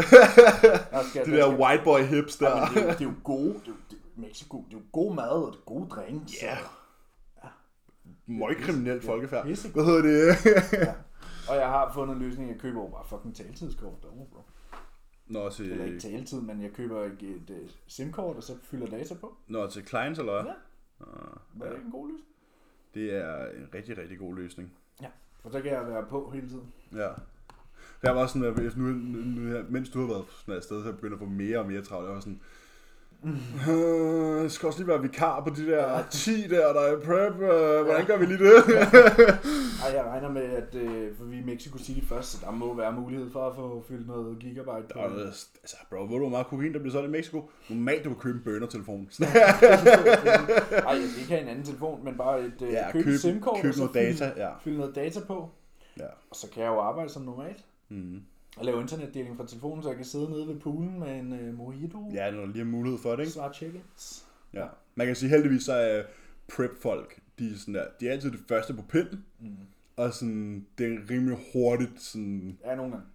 [0.92, 2.50] Der skal, De der white boy hips der.
[2.58, 4.84] Ja, men det, er, det er jo gode, det er, det, Mexico, det er jo
[4.92, 6.34] god mad, og det er gode drinks.
[6.44, 6.58] Ja.
[7.42, 7.50] og-
[8.28, 9.46] Møg kriminelt folkefærd.
[9.74, 10.36] Hvad hedder det?
[11.50, 14.42] Og jeg har fundet en løsning, jeg køber jo bare fucking taltidskort derovre, bro.
[15.28, 18.88] Nå, til, Eller ikke taletid, men jeg køber et, et, et SIM-kort, og så fylder
[18.88, 19.38] data på.
[19.48, 20.44] nå, til clients, eller hvad?
[20.44, 21.06] Ja.
[21.06, 22.28] Ah, Var det ikke en god løsning?
[22.94, 24.74] Det er en rigtig, rigtig god løsning.
[25.02, 25.08] Ja.
[25.42, 26.74] For så kan jeg være på hele tiden.
[26.94, 27.10] Ja.
[28.04, 30.82] Jeg var også sådan, at nu, nu, nu, mens du har været sådan et sted,
[30.82, 32.06] så jeg begynder at få mere og mere travlt.
[32.08, 32.42] Jeg var sådan,
[33.70, 37.00] øh, jeg skal også lige være vikar på de der 10 der, der er i
[37.06, 37.42] prep.
[37.42, 38.54] Øh, hvordan gør vi lige det?
[39.84, 42.52] Ej, jeg regner med, at øh, for vi er i Mexico City først, så der
[42.52, 44.88] må være mulighed for at få fyldt noget gigabyte.
[44.94, 45.26] Der er noget-
[45.62, 47.50] altså, bro, ved du, hvor meget kokain, der bliver solgt i Mexico?
[47.70, 49.10] Normalt, du kan købe en burner-telefon.
[49.22, 53.70] Ej, det kan en anden telefon, men bare et øh, ja, køb, køb, SIM-kort, køb
[53.70, 54.32] og så noget data.
[54.38, 54.50] Ja.
[54.64, 55.50] fylde noget data på.
[56.00, 56.06] Ja.
[56.30, 57.66] Og så kan jeg jo arbejde som normalt.
[57.90, 58.22] Mm.
[58.58, 61.58] Og lave internetdeling fra telefonen, så jeg kan sidde nede ved poolen med en øh,
[61.58, 62.12] mojito.
[62.14, 63.32] ja, når der lige er mulighed for det, ikke?
[63.32, 64.26] Svart chickens.
[64.54, 64.66] Ja.
[64.96, 66.04] Man kan sige heldigvis, så er
[66.56, 69.26] prep-folk, de er, sådan der, de er altid det første på pinden.
[69.40, 69.48] Mm.
[69.96, 73.06] og sådan, det er rimelig hurtigt, sådan, Ja, nogle gange.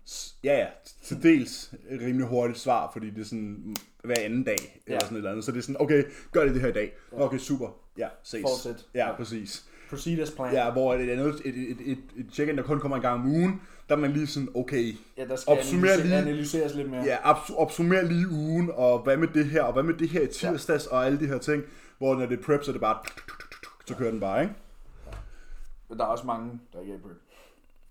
[0.45, 0.67] ja ja,
[1.03, 5.01] til dels rimelig hurtigt svar, fordi det er sådan hver anden dag, eller Ja.
[5.01, 5.45] sådan et eller andet.
[5.45, 6.93] Så det er sådan, okay, gør det det her i dag.
[7.13, 7.69] Okay, super.
[7.99, 8.43] Ja, ses.
[8.43, 8.87] Fortsæt.
[8.95, 9.17] Ja, Ja.
[9.17, 9.69] præcis.
[9.91, 10.57] Proceed as planned.
[10.59, 13.27] Ja, hvor et andet, et, et, et, et check-in, der kun kommer en gang om
[13.27, 16.91] ugen, der er man lige sådan, okay, ja der skal Opsummer analyse- lige- analyseres lidt
[16.91, 17.03] mere.
[17.05, 20.21] ja, abs- opsummer lige ugen, og hvad med det her, og hvad med det her
[20.21, 21.63] i tirsdags, og alle de her ting,
[21.99, 22.99] hvor når det er prep, så er det bare,
[23.87, 24.55] så kører den bare, ikke?
[25.89, 27.17] Men der er også mange, der ikke er i prep.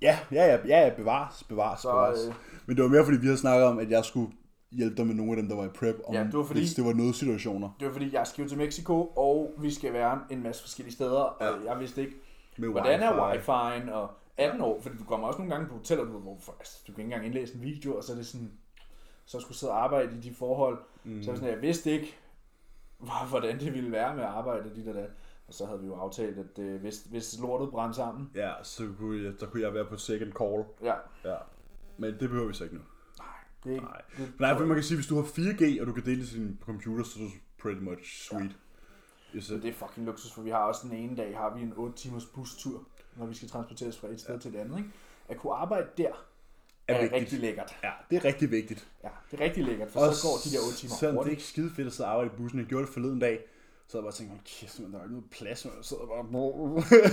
[0.02, 2.20] Ja, ja, ja, ja, ja bevares, bevares, Så, bevares.
[2.28, 2.34] øh,
[2.66, 4.32] Men det var mere, fordi vi havde snakket om, at jeg skulle
[4.72, 6.60] hjælpe dig med nogle af dem, der var i prep, om Ja, det var fordi-
[6.60, 7.70] hvis det var noget situationer.
[7.80, 11.20] Det var fordi, jeg skal til Mexico, og vi skal være en masse forskellige steder,
[11.22, 11.72] og Ja.
[11.72, 12.16] jeg vidste ikke,
[12.58, 13.40] Med hvordan er wifi.
[13.52, 16.84] wifi'en, og 18 år, fordi du kommer også nogle gange på hoteller, du, hvor altså,
[16.88, 18.52] du kan ikke engang indlæse en video, og så er det sådan,
[19.26, 21.24] så skulle sidde og arbejde i de forhold, mm.
[21.24, 22.16] så sådan, jeg vidste ikke,
[22.98, 25.10] hvor- hvordan det ville være med at arbejde dit og dat.
[25.48, 28.84] Og så havde vi jo aftalt, at øh, hvis, hvis lortet brændte sammen, Ja, så
[29.00, 30.64] kunne, jeg, så kunne jeg være på second call.
[30.84, 30.94] ja,
[31.32, 31.36] Ja.
[31.98, 32.82] Men det behøver vi så ikke nu.
[33.64, 33.86] Det er ikke...
[33.86, 34.02] Nej.
[34.18, 36.58] Det, Nej, for man kan sige, hvis du har 4G, og du kan dele din
[36.62, 37.30] computer, så er du
[37.62, 38.56] pretty much sweet.
[39.36, 39.40] Ja.
[39.42, 41.74] Så det er fucking luksus, for vi har også den ene dag, har vi en
[41.76, 44.40] 8 timers bustur, når vi skal transporteres fra et sted ja.
[44.40, 44.78] til et andet.
[44.78, 44.90] Ikke?
[45.30, 46.10] At kunne arbejde der,
[46.88, 47.22] er, er vigtigt.
[47.22, 47.78] rigtig lækkert.
[47.84, 48.88] Ja, det er rigtig vigtigt.
[49.04, 51.20] Ja, det er rigtig lækkert, for Og så går de der 8 timer Selvom det
[51.20, 51.32] er hurtigt.
[51.32, 52.60] ikke skide fedt at sidde og arbejde i bussen.
[52.60, 53.40] Jeg gjorde det forleden dag.
[53.88, 55.74] Så jeg bare tænkte, kæft, man, der er ikke noget plads, man.
[55.78, 56.24] Jeg sidder bare...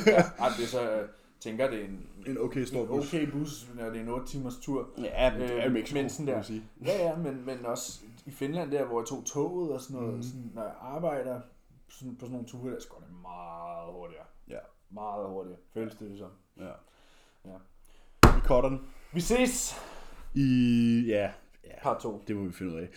[0.06, 1.06] Ja, ej, det er så,
[1.44, 3.14] tænker, det er en, en okay stor en bus.
[3.14, 4.88] okay bus, når det er en 8 timers tur.
[4.98, 6.42] Ja, men det er jo Øh, Mexico, men sådan kan der.
[6.42, 6.62] sige.
[6.84, 10.14] Ja, ja, men, men også i Finland der, hvor jeg tog toget og sådan noget,
[10.16, 10.22] mm.
[10.22, 11.40] sådan, når jeg arbejder
[11.88, 14.24] sådan, på sådan nogle ture, der så går det meget hurtigere.
[14.48, 14.58] Ja,
[14.90, 16.30] Meget hurtigere, føles det som.
[16.58, 16.72] ja.
[17.44, 17.56] Ja.
[18.22, 18.80] Vi cutter den.
[19.12, 19.74] Vi ses!
[20.34, 21.04] I...
[21.08, 21.30] Ja,
[21.64, 21.70] ja.
[21.82, 22.24] Part 2.
[22.28, 22.88] Det må vi finde ud af.